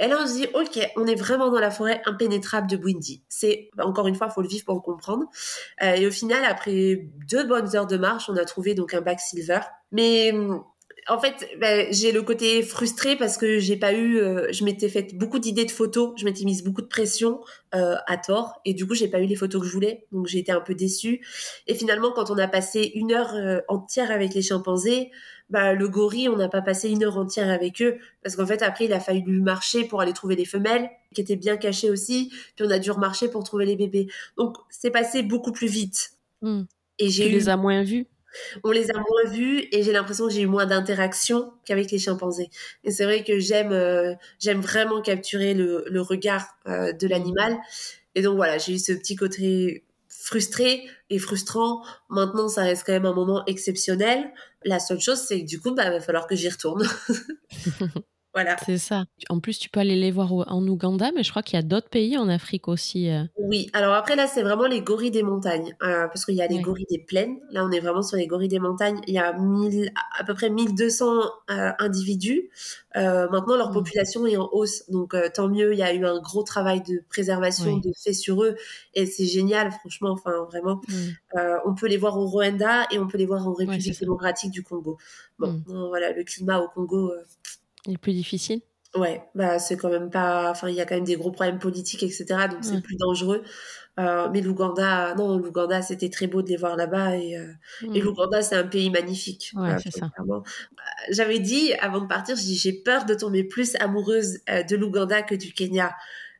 [0.00, 3.22] Et là, on se dit, ok, on est vraiment dans la forêt impénétrable de Bwindi.
[3.28, 5.26] C'est, encore une fois, faut le vivre pour le comprendre.
[5.82, 9.00] Euh, et au final, après deux bonnes heures de marche, on a trouvé donc un
[9.00, 9.60] bac silver.
[9.92, 10.64] Mais hum,
[11.08, 14.88] en fait, ben, j'ai le côté frustré parce que j'ai pas eu, euh, je m'étais
[14.88, 17.40] fait beaucoup d'idées de photos, je m'étais mise beaucoup de pression
[17.74, 20.26] euh, à tort et du coup j'ai pas eu les photos que je voulais, donc
[20.26, 21.20] j'ai été un peu déçue.
[21.66, 25.10] Et finalement, quand on a passé une heure euh, entière avec les chimpanzés,
[25.50, 28.62] bah le gorille, on n'a pas passé une heure entière avec eux parce qu'en fait
[28.62, 32.32] après il a fallu marcher pour aller trouver les femelles qui étaient bien cachées aussi,
[32.56, 34.06] puis on a dû remarcher pour trouver les bébés.
[34.38, 36.12] Donc c'est passé beaucoup plus vite.
[36.40, 36.62] Hmm.
[36.98, 37.32] Et j'ai eu...
[37.32, 38.06] les as moins vus
[38.62, 41.98] on les a moins vus et j'ai l'impression que j'ai eu moins d'interaction qu'avec les
[41.98, 42.50] chimpanzés.
[42.84, 47.56] Et c'est vrai que j'aime euh, j'aime vraiment capturer le, regard euh, de l'animal.
[48.14, 51.82] Et donc voilà, j'ai eu ce petit côté frustré et frustrant.
[52.08, 54.32] Maintenant, ça reste quand même un moment exceptionnel.
[54.64, 56.86] La seule chose, c'est que du coup, bah, va falloir que j'y retourne.
[58.34, 58.56] Voilà.
[58.66, 59.04] C'est ça.
[59.28, 61.62] En plus, tu peux aller les voir en Ouganda, mais je crois qu'il y a
[61.62, 63.08] d'autres pays en Afrique aussi.
[63.08, 63.22] Euh.
[63.38, 65.76] Oui, alors après, là, c'est vraiment les gorilles des montagnes.
[65.84, 67.38] Euh, parce qu'il y a les gorilles des plaines.
[67.50, 69.00] Là, on est vraiment sur les gorilles des montagnes.
[69.06, 71.20] Il y a à peu près 1200
[71.50, 72.50] euh, individus.
[72.96, 73.74] maintenant, leur mmh.
[73.74, 74.90] population est en hausse.
[74.90, 75.72] Donc, tant mieux.
[75.72, 78.56] Il y a eu un gros travail de préservation de fait sur eux.
[78.94, 80.10] Et c'est génial, franchement.
[80.10, 80.80] Enfin, vraiment.
[80.88, 81.38] Mmh.
[81.66, 84.64] on peut les voir au Rwanda et on peut les voir en République démocratique du
[84.64, 84.98] Congo.
[85.38, 85.86] Bon, mmh.
[85.88, 87.12] voilà, le climat au Congo
[87.86, 88.60] il est plus difficile
[88.94, 90.52] Ouais, bah c'est quand même pas.
[90.52, 92.24] Enfin, il y a quand même des gros problèmes politiques, etc.
[92.48, 93.42] Donc c'est plus dangereux.
[93.98, 97.16] Euh, mais l'Ouganda, non, l'Ouganda, c'était très beau de les voir là-bas.
[97.16, 97.46] Et, euh,
[97.82, 98.04] et hmm.
[98.04, 99.52] l'Ouganda, c'est un pays magnifique.
[99.54, 100.10] Ouais, ça.
[100.20, 100.40] Euh,
[101.10, 105.52] j'avais dit, avant de partir, j'ai peur de tomber plus amoureuse de l'Ouganda que du
[105.52, 105.94] Kenya.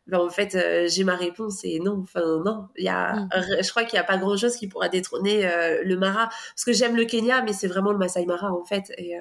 [0.06, 0.56] Ben, en fait,
[0.88, 2.00] j'ai ma réponse et non.
[2.02, 2.68] Enfin, non.
[2.76, 3.28] Il y a, hmm.
[3.62, 5.48] je crois qu'il n'y a pas grand-chose qui pourra détrôner
[5.84, 6.28] le Mara.
[6.28, 8.92] Parce que j'aime le Kenya, mais c'est vraiment le Masai Mara, en fait.
[8.98, 9.16] Et,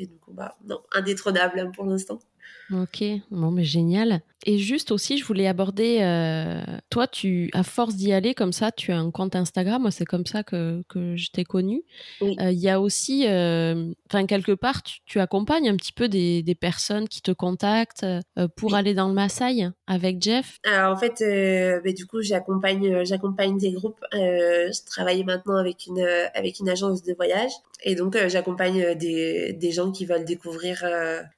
[0.00, 2.18] et coup, bah, non, indétrônable hein, pour l'instant.
[2.72, 4.22] Ok, bon, mais génial.
[4.46, 8.72] Et juste aussi, je voulais aborder, euh, toi, tu, à force d'y aller comme ça,
[8.72, 11.82] tu as un compte Instagram, moi c'est comme ça que, que je t'ai connu.
[12.22, 16.42] Euh, il y a aussi, euh, enfin quelque part, tu, accompagnes un petit peu des,
[16.42, 18.06] des personnes qui te contactent
[18.56, 20.58] pour aller dans le Maasai avec Jeff.
[20.64, 21.22] Alors en fait,
[21.84, 24.00] bah, du coup, j'accompagne, j'accompagne des groupes.
[24.12, 26.02] je travaille maintenant avec une,
[26.34, 27.50] avec une agence de voyage
[27.82, 30.84] et donc j'accompagne des, des gens qui veulent découvrir,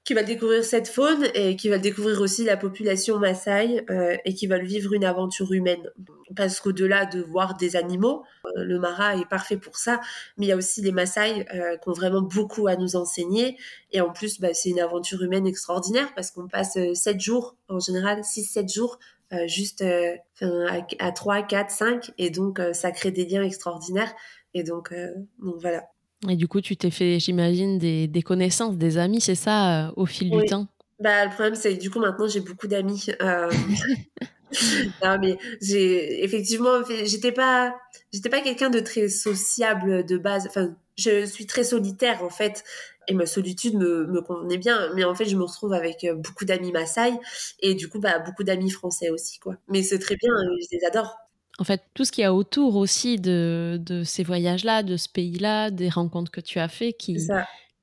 [0.04, 4.34] qui veulent découvrir cette faune et qui veulent découvrir aussi la population Maasai euh, et
[4.34, 5.88] qui veulent vivre une aventure humaine.
[6.34, 10.00] Parce qu'au-delà de voir des animaux, euh, le Mara est parfait pour ça,
[10.36, 13.56] mais il y a aussi les Maasai euh, qui ont vraiment beaucoup à nous enseigner.
[13.90, 17.80] Et en plus, bah, c'est une aventure humaine extraordinaire parce qu'on passe 7 jours, en
[17.80, 18.98] général 6-7 jours,
[19.46, 22.10] juste à, 3, 4, 5.
[22.18, 24.12] Et donc, ça crée des liens extraordinaires.
[24.54, 24.94] Et donc,
[25.38, 25.84] donc voilà.
[26.28, 30.06] Et du coup, tu t'es fait, j'imagine, des, des, connaissances, des amis, c'est ça, au
[30.06, 30.68] fil du temps?
[31.02, 33.06] Bah, le problème, c'est que du coup, maintenant, j'ai beaucoup d'amis.
[33.20, 33.50] Euh...
[35.02, 37.74] non, mais j'ai effectivement, j'étais pas,
[38.12, 40.46] j'étais pas quelqu'un de très sociable de base.
[40.46, 42.62] Enfin, je suis très solitaire en fait,
[43.08, 44.92] et ma solitude me, me convenait bien.
[44.94, 47.14] Mais en fait, je me retrouve avec euh, beaucoup d'amis Maasai
[47.60, 49.56] et du coup, bah, beaucoup d'amis français aussi, quoi.
[49.68, 51.16] Mais c'est très bien, je les adore.
[51.58, 55.08] En fait, tout ce qu'il y a autour aussi de, de ces voyages-là, de ce
[55.08, 57.18] pays-là, des rencontres que tu as fait, qui,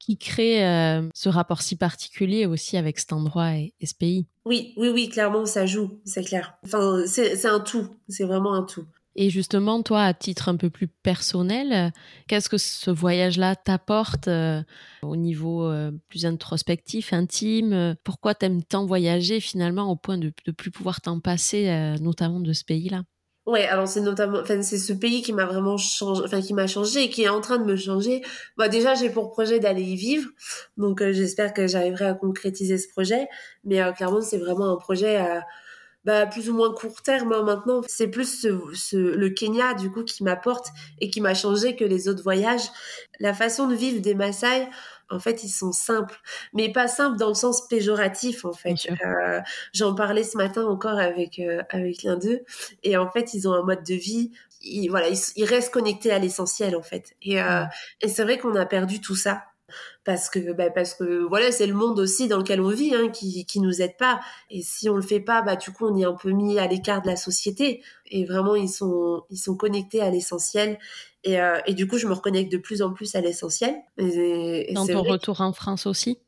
[0.09, 4.25] qui crée euh, ce rapport si particulier aussi avec cet endroit et, ce pays.
[4.43, 6.55] Oui, oui, oui, clairement, ça joue, c'est clair.
[6.65, 8.85] Enfin, c'est un tout, c'est vraiment un tout.
[9.15, 11.93] Et justement, toi, à titre un peu plus personnel,
[12.27, 14.63] qu'est-ce que ce voyage-là t'apporte euh,
[15.03, 17.95] au niveau euh, plus introspectif, intime?
[18.03, 22.53] Pourquoi t'aimes tant voyager finalement au point de ne plus pouvoir t'en passer, notamment de
[22.53, 23.03] ce pays-là?
[23.49, 26.67] Ouais, alors c'est notamment, enfin c'est ce pays qui m'a vraiment changé, enfin qui m'a
[26.67, 28.21] changé et qui est en train de me changer.
[28.57, 30.29] Bah déjà j'ai pour projet d'aller y vivre,
[30.77, 33.27] donc euh, j'espère que j'arriverai à concrétiser ce projet.
[33.63, 35.47] Mais euh, clairement c'est vraiment un projet à
[36.05, 37.81] bah, plus ou moins court terme hein, maintenant.
[37.87, 38.45] C'est plus
[38.75, 40.67] ce, le Kenya du coup qui m'apporte
[40.99, 42.69] et qui m'a changé que les autres voyages.
[43.19, 44.67] La façon de vivre des Maasai,
[45.09, 46.19] en fait, ils sont simples,
[46.53, 48.75] mais pas simples dans le sens péjoratif, en fait.
[49.05, 49.39] Euh,
[49.73, 52.41] J'en parlais ce matin encore avec euh, avec l'un d'eux,
[52.83, 54.31] et en fait, ils ont un mode de vie.
[54.61, 57.15] Ils, voilà, ils, restent connectés à l'essentiel, en fait.
[57.21, 57.63] Et, euh,
[58.01, 59.43] et c'est vrai qu'on a perdu tout ça
[60.03, 63.09] parce que bah, parce que voilà c'est le monde aussi dans lequel on vit hein,
[63.09, 65.95] qui qui nous aide pas et si on le fait pas bah du coup on
[65.97, 69.55] est un peu mis à l'écart de la société et vraiment ils sont ils sont
[69.55, 70.79] connectés à l'essentiel
[71.23, 73.75] et, euh, et du coup je me reconnecte de plus en plus à l'essentiel.
[73.97, 76.19] Dans ton retour en France aussi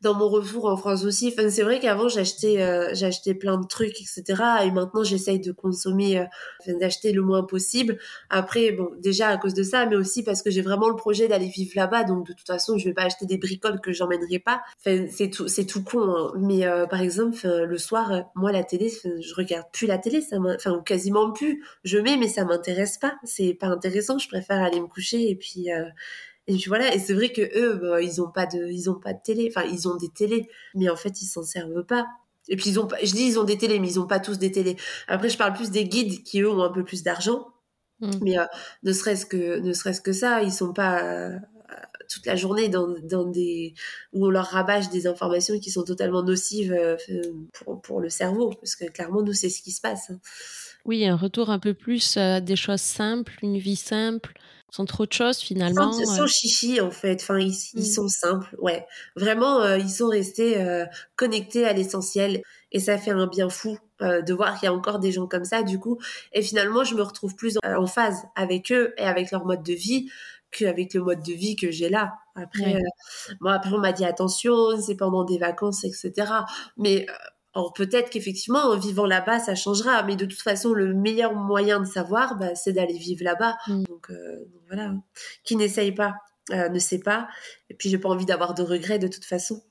[0.00, 1.32] dans mon retour en France aussi.
[1.32, 4.24] Enfin, c'est vrai qu'avant j'achetais euh, j'achetais plein de trucs etc.
[4.64, 7.98] Et maintenant j'essaye de consommer, euh, d'acheter le moins possible.
[8.30, 11.28] Après bon déjà à cause de ça, mais aussi parce que j'ai vraiment le projet
[11.28, 12.04] d'aller vivre là-bas.
[12.04, 14.62] Donc de toute façon je vais pas acheter des bricoles que j'emmènerai pas.
[14.80, 16.02] Enfin, c'est tout c'est tout con.
[16.02, 16.32] Hein.
[16.38, 20.36] Mais euh, par exemple le soir moi la télé je regarde plus la télé ça
[20.38, 21.64] enfin quasiment plus.
[21.84, 23.14] Je mets mais ça m'intéresse pas.
[23.24, 24.18] C'est pas intéressant.
[24.18, 25.68] Je préfère aller me coucher et puis
[26.48, 28.94] Et puis voilà, et c'est vrai que eux, bah, ils ont pas de, ils ont
[28.94, 29.48] pas de télé.
[29.50, 32.06] Enfin, ils ont des télés, mais en fait, ils s'en servent pas.
[32.48, 34.20] Et puis ils ont, pas, je dis ils ont des télés, mais ils ont pas
[34.20, 34.76] tous des télés.
[35.08, 37.48] Après, je parle plus des guides qui eux ont un peu plus d'argent.
[38.00, 38.10] Mm.
[38.22, 38.44] Mais euh,
[38.82, 41.36] ne serait-ce que, ne serait-ce que ça, ils sont pas euh,
[42.08, 43.74] toute la journée dans, dans, des
[44.12, 46.96] où on leur rabâche des informations qui sont totalement nocives euh,
[47.52, 50.10] pour, pour, le cerveau, parce que clairement nous c'est ce qui se passe.
[50.10, 50.20] Hein.
[50.84, 54.34] Oui, un retour un peu plus à des choses simples, une vie simple,
[54.76, 55.90] sans trop de choses finalement.
[55.92, 56.26] Sans, euh.
[56.26, 57.22] chichi en fait.
[57.22, 57.84] Enfin, ils, ils, mm.
[57.84, 58.86] sont simples, ouais.
[59.16, 60.84] Vraiment, euh, ils sont restés euh,
[61.16, 64.98] connectés à l'essentiel et ça fait un bien fou de voir qu'il y a encore
[64.98, 65.98] des gens comme ça du coup.
[66.34, 69.72] Et finalement, je me retrouve plus en, phase avec eux et avec leur mode de
[69.72, 70.10] vie
[70.50, 72.12] qu'avec le mode de vie que j'ai là.
[72.34, 72.78] Après,
[73.40, 76.12] moi, après on m'a dit attention, c'est pendant des vacances, etc.
[76.76, 77.06] Mais
[77.56, 81.80] alors peut-être qu'effectivement, en vivant là-bas, ça changera, mais de toute façon, le meilleur moyen
[81.80, 83.56] de savoir, bah, c'est d'aller vivre là-bas.
[83.66, 83.84] Mm.
[83.84, 84.92] Donc, euh, voilà,
[85.42, 86.16] qui n'essaye pas
[86.52, 87.28] euh, ne sait pas.
[87.70, 89.62] Et puis, j'ai pas envie d'avoir de regrets de toute façon.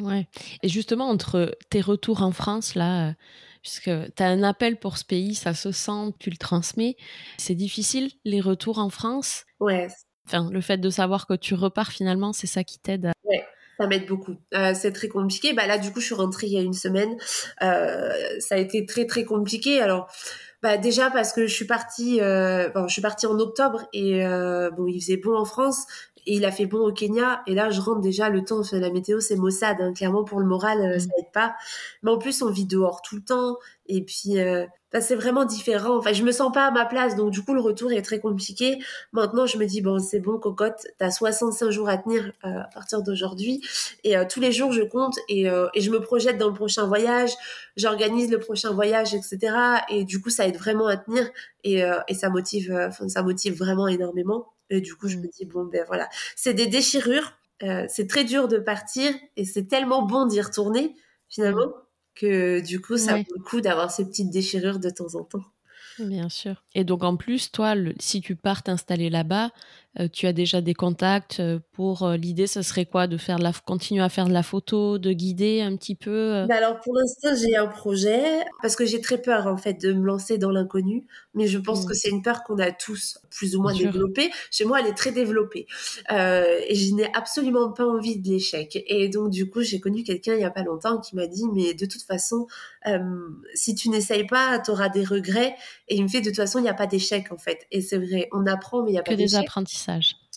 [0.00, 0.28] Ouais.
[0.62, 3.12] Et justement, entre tes retours en France, là, euh,
[3.62, 6.96] puisque tu as un appel pour ce pays, ça se sent, tu le transmets.
[7.36, 9.44] C'est difficile, les retours en France?
[9.60, 9.88] Ouais.
[10.26, 13.06] Enfin, le fait de savoir que tu repars finalement, c'est ça qui t'aide.
[13.06, 13.12] À...
[13.24, 13.44] Ouais.
[13.78, 14.36] Ça m'aide beaucoup.
[14.54, 15.52] Euh, c'est très compliqué.
[15.52, 17.16] Bah là, du coup, je suis rentrée il y a une semaine.
[17.62, 19.80] Euh, ça a été très très compliqué.
[19.80, 20.08] Alors,
[20.62, 24.24] bah déjà parce que je suis partie, euh, bon, je suis partie en octobre et
[24.24, 25.86] euh, bon, il faisait bon en France
[26.26, 27.42] et il a fait bon au Kenya.
[27.46, 28.62] Et là, je rentre déjà le temps.
[28.72, 29.76] La météo, c'est maussade.
[29.80, 29.92] Hein.
[29.92, 31.54] Clairement, pour le moral, euh, ça aide pas.
[32.02, 33.58] Mais en plus, on vit dehors tout le temps.
[33.86, 34.38] Et puis,
[34.94, 35.96] euh, c'est vraiment différent.
[35.96, 38.20] Enfin, je me sens pas à ma place, donc du coup, le retour est très
[38.20, 38.78] compliqué.
[39.12, 42.68] Maintenant, je me dis bon, c'est bon, cocotte, t'as 65 jours à tenir euh, à
[42.72, 43.60] partir d'aujourd'hui,
[44.04, 46.54] et euh, tous les jours, je compte et, euh, et, je me projette dans le
[46.54, 47.32] prochain voyage.
[47.76, 49.38] J'organise le prochain voyage, etc.
[49.90, 51.28] Et du coup, ça aide vraiment à tenir
[51.64, 54.52] et, et ça motive, ça motive vraiment énormément.
[54.70, 57.32] Et du coup, je me dis bon, ben voilà, c'est des déchirures.
[57.88, 60.94] c'est très dur de partir et c'est tellement bon d'y retourner
[61.28, 61.72] finalement
[62.14, 65.44] que du coup, ça vaut le coup d'avoir ces petites déchirures de temps en temps.
[65.98, 66.64] Bien sûr.
[66.74, 69.50] Et donc en plus, toi, si tu pars t'installer là-bas,
[70.12, 73.52] tu as déjà des contacts euh, pour euh, l'idée, ce serait quoi de faire la,
[73.52, 77.30] continuer à faire de la photo, de guider un petit peu bah Alors pour l'instant,
[77.40, 81.06] j'ai un projet parce que j'ai très peur en fait de me lancer dans l'inconnu,
[81.34, 81.88] mais je pense mmh.
[81.88, 84.30] que c'est une peur qu'on a tous plus ou moins développée.
[84.50, 85.66] Chez moi, elle est très développée
[86.10, 88.82] et je n'ai absolument pas envie de l'échec.
[88.88, 91.44] Et donc du coup, j'ai connu quelqu'un il y a pas longtemps qui m'a dit
[91.52, 92.46] mais de toute façon,
[93.54, 95.54] si tu n'essayes pas, tu auras des regrets.
[95.88, 97.66] Et il me fait de toute façon, il n'y a pas d'échec en fait.
[97.70, 99.26] Et c'est vrai, on apprend, mais il n'y a pas d'échec.
[99.26, 99.83] Que des apprentissages.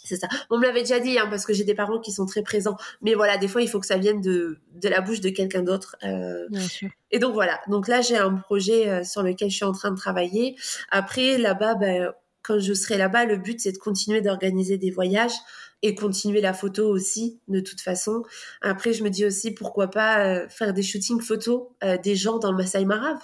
[0.07, 0.27] C'est ça.
[0.49, 2.77] On me l'avait déjà dit, hein, parce que j'ai des parents qui sont très présents.
[3.01, 5.63] Mais voilà, des fois, il faut que ça vienne de, de la bouche de quelqu'un
[5.63, 5.97] d'autre.
[6.03, 6.45] Euh.
[6.49, 6.89] Bien sûr.
[7.11, 7.59] Et donc voilà.
[7.67, 10.55] Donc là, j'ai un projet euh, sur lequel je suis en train de travailler.
[10.91, 12.13] Après, là-bas, ben,
[12.47, 15.35] quand je serai là-bas, le but, c'est de continuer d'organiser des voyages
[15.83, 18.23] et continuer la photo aussi de toute façon.
[18.61, 22.39] Après, je me dis aussi pourquoi pas euh, faire des shootings photos euh, des gens
[22.39, 23.19] dans le Masai Mara.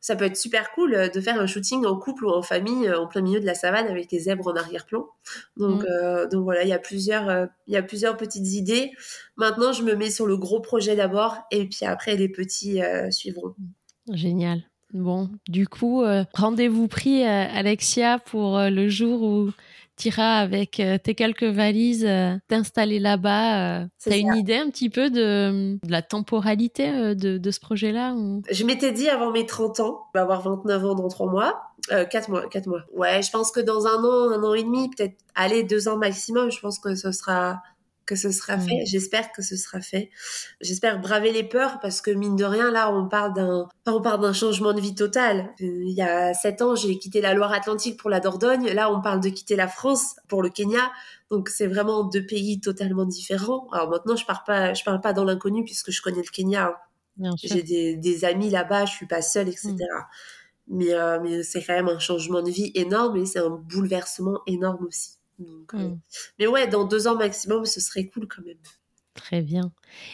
[0.00, 2.90] ça peut être super cool euh, de faire un shooting en couple ou en famille
[2.90, 5.06] en plein milieu de la savane avec des zèbres en arrière-plan.
[5.56, 6.28] Donc, mm.
[6.30, 8.90] donc voilà, il y a plusieurs, il y a plusieurs petites idées.
[9.36, 13.54] Maintenant, je me mets sur le gros projet d'abord et puis après les petits suivront.
[14.10, 14.64] Génial.
[14.94, 19.50] Bon, du coup, rendez-vous pris, Alexia, pour le jour où
[19.96, 23.82] t'iras avec euh, tes quelques valises euh, t'installer là-bas.
[23.82, 23.86] Euh.
[24.04, 28.14] T'as une idée un petit peu de, la temporalité de, ce projet-là
[28.50, 31.70] Je m'étais dit avant mes 30 ans, je vais avoir 29 ans dans 3 mois.
[31.92, 32.80] Euh, 4 mois, 4 mois.
[32.94, 35.96] Ouais, je pense que dans un an, un an et demi, peut-être, allez, deux ans
[35.96, 37.62] maximum, je pense que ce sera
[38.06, 38.82] que ce sera fait.
[38.82, 38.86] Mm.
[38.86, 40.10] J'espère que ce sera fait.
[40.60, 44.20] J'espère braver les peurs parce que mine de rien, là, on parle d'un, on parle
[44.20, 45.52] d'un changement de vie total.
[45.58, 48.68] Il y a sept ans, j'ai quitté la Loire-Atlantique pour la Dordogne.
[48.70, 50.92] Là, on parle de quitter la France pour le Kenya.
[51.30, 53.66] Donc, c'est vraiment deux pays totalement différents.
[53.72, 56.74] Alors maintenant, je pars pas, je parle pas dans l'inconnu puisque je connais le Kenya.
[57.42, 59.72] J'ai des, des, amis là-bas, je suis pas seule, etc.
[59.72, 59.78] Mm.
[60.66, 64.40] Mais, euh, mais c'est quand même un changement de vie énorme et c'est un bouleversement
[64.46, 65.18] énorme aussi.
[65.40, 66.00] Euh, mm.
[66.38, 68.58] Mais ouais, dans deux ans maximum, ce serait cool quand même.
[69.14, 69.72] Très bien.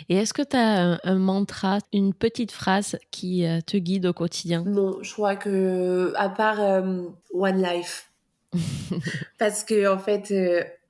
[0.08, 4.12] Et est-ce que tu as un, mantra, une petite phrase qui euh, te guide au
[4.12, 4.62] quotidien?
[4.64, 8.12] Non, je crois que, à part euh, One Life.
[9.38, 10.34] Parce que, en fait,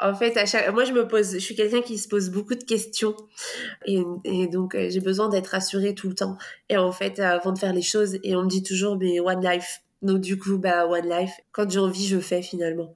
[0.00, 0.72] en fait à chaque...
[0.72, 3.14] moi, je me pose, je suis quelqu'un qui se pose beaucoup de questions.
[3.86, 6.36] Et, et donc, j'ai besoin d'être rassurée tout le temps.
[6.68, 9.44] Et en fait, avant de faire les choses, et on me dit toujours, mais One
[9.44, 9.82] Life.
[10.02, 11.32] Donc, du coup, bah, One Life.
[11.52, 12.94] Quand j'ai envie, je fais finalement.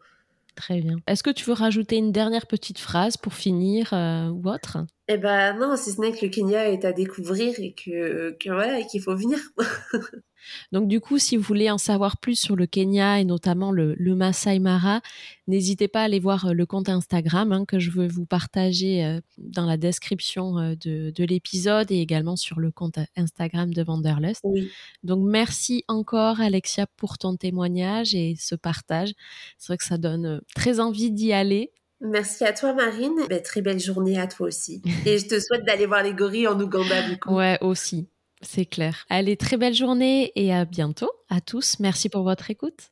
[0.54, 0.98] Très bien.
[1.06, 4.78] Est-ce que tu veux rajouter une dernière petite phrase pour finir euh, ou autre?
[5.08, 8.50] Eh ben non, si ce n'est que le Kenya est à découvrir et que, que
[8.50, 9.38] voilà, qu'il faut venir.
[10.72, 13.94] Donc du coup, si vous voulez en savoir plus sur le Kenya et notamment le,
[13.98, 15.00] le Masai Mara,
[15.46, 19.04] n'hésitez pas à aller voir euh, le compte Instagram hein, que je veux vous partager
[19.04, 23.84] euh, dans la description euh, de, de l'épisode et également sur le compte Instagram de
[23.86, 24.40] Wanderlust.
[24.44, 24.70] Oui.
[25.02, 29.12] Donc merci encore Alexia pour ton témoignage et ce partage.
[29.58, 31.72] C'est vrai que ça donne très envie d'y aller.
[32.00, 33.14] Merci à toi, Marine.
[33.30, 34.82] Ben, très belle journée à toi aussi.
[35.06, 37.34] Et je te souhaite d'aller voir les gorilles en Ouganda, du coup.
[37.34, 38.08] Ouais, aussi.
[38.44, 39.04] C'est clair.
[39.08, 41.80] Allez, très belle journée et à bientôt à tous.
[41.80, 42.90] Merci pour votre écoute.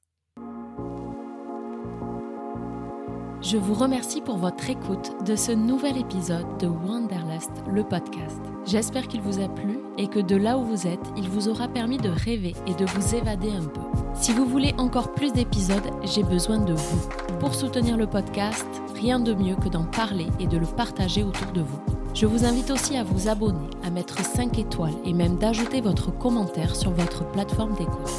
[3.42, 8.40] Je vous remercie pour votre écoute de ce nouvel épisode de Wanderlust, le podcast.
[8.64, 11.66] J'espère qu'il vous a plu et que de là où vous êtes, il vous aura
[11.66, 13.80] permis de rêver et de vous évader un peu.
[14.14, 17.08] Si vous voulez encore plus d'épisodes, j'ai besoin de vous.
[17.40, 21.50] Pour soutenir le podcast, rien de mieux que d'en parler et de le partager autour
[21.50, 22.01] de vous.
[22.14, 26.16] Je vous invite aussi à vous abonner, à mettre 5 étoiles et même d'ajouter votre
[26.16, 28.10] commentaire sur votre plateforme d'écoute.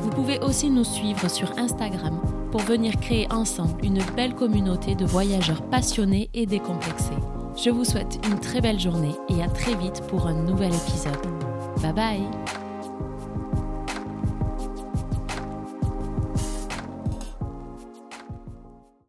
[0.00, 2.20] Vous pouvez aussi nous suivre sur Instagram
[2.50, 7.16] pour venir créer ensemble une belle communauté de voyageurs passionnés et décomplexés.
[7.56, 11.18] Je vous souhaite une très belle journée et à très vite pour un nouvel épisode.
[11.82, 12.67] Bye bye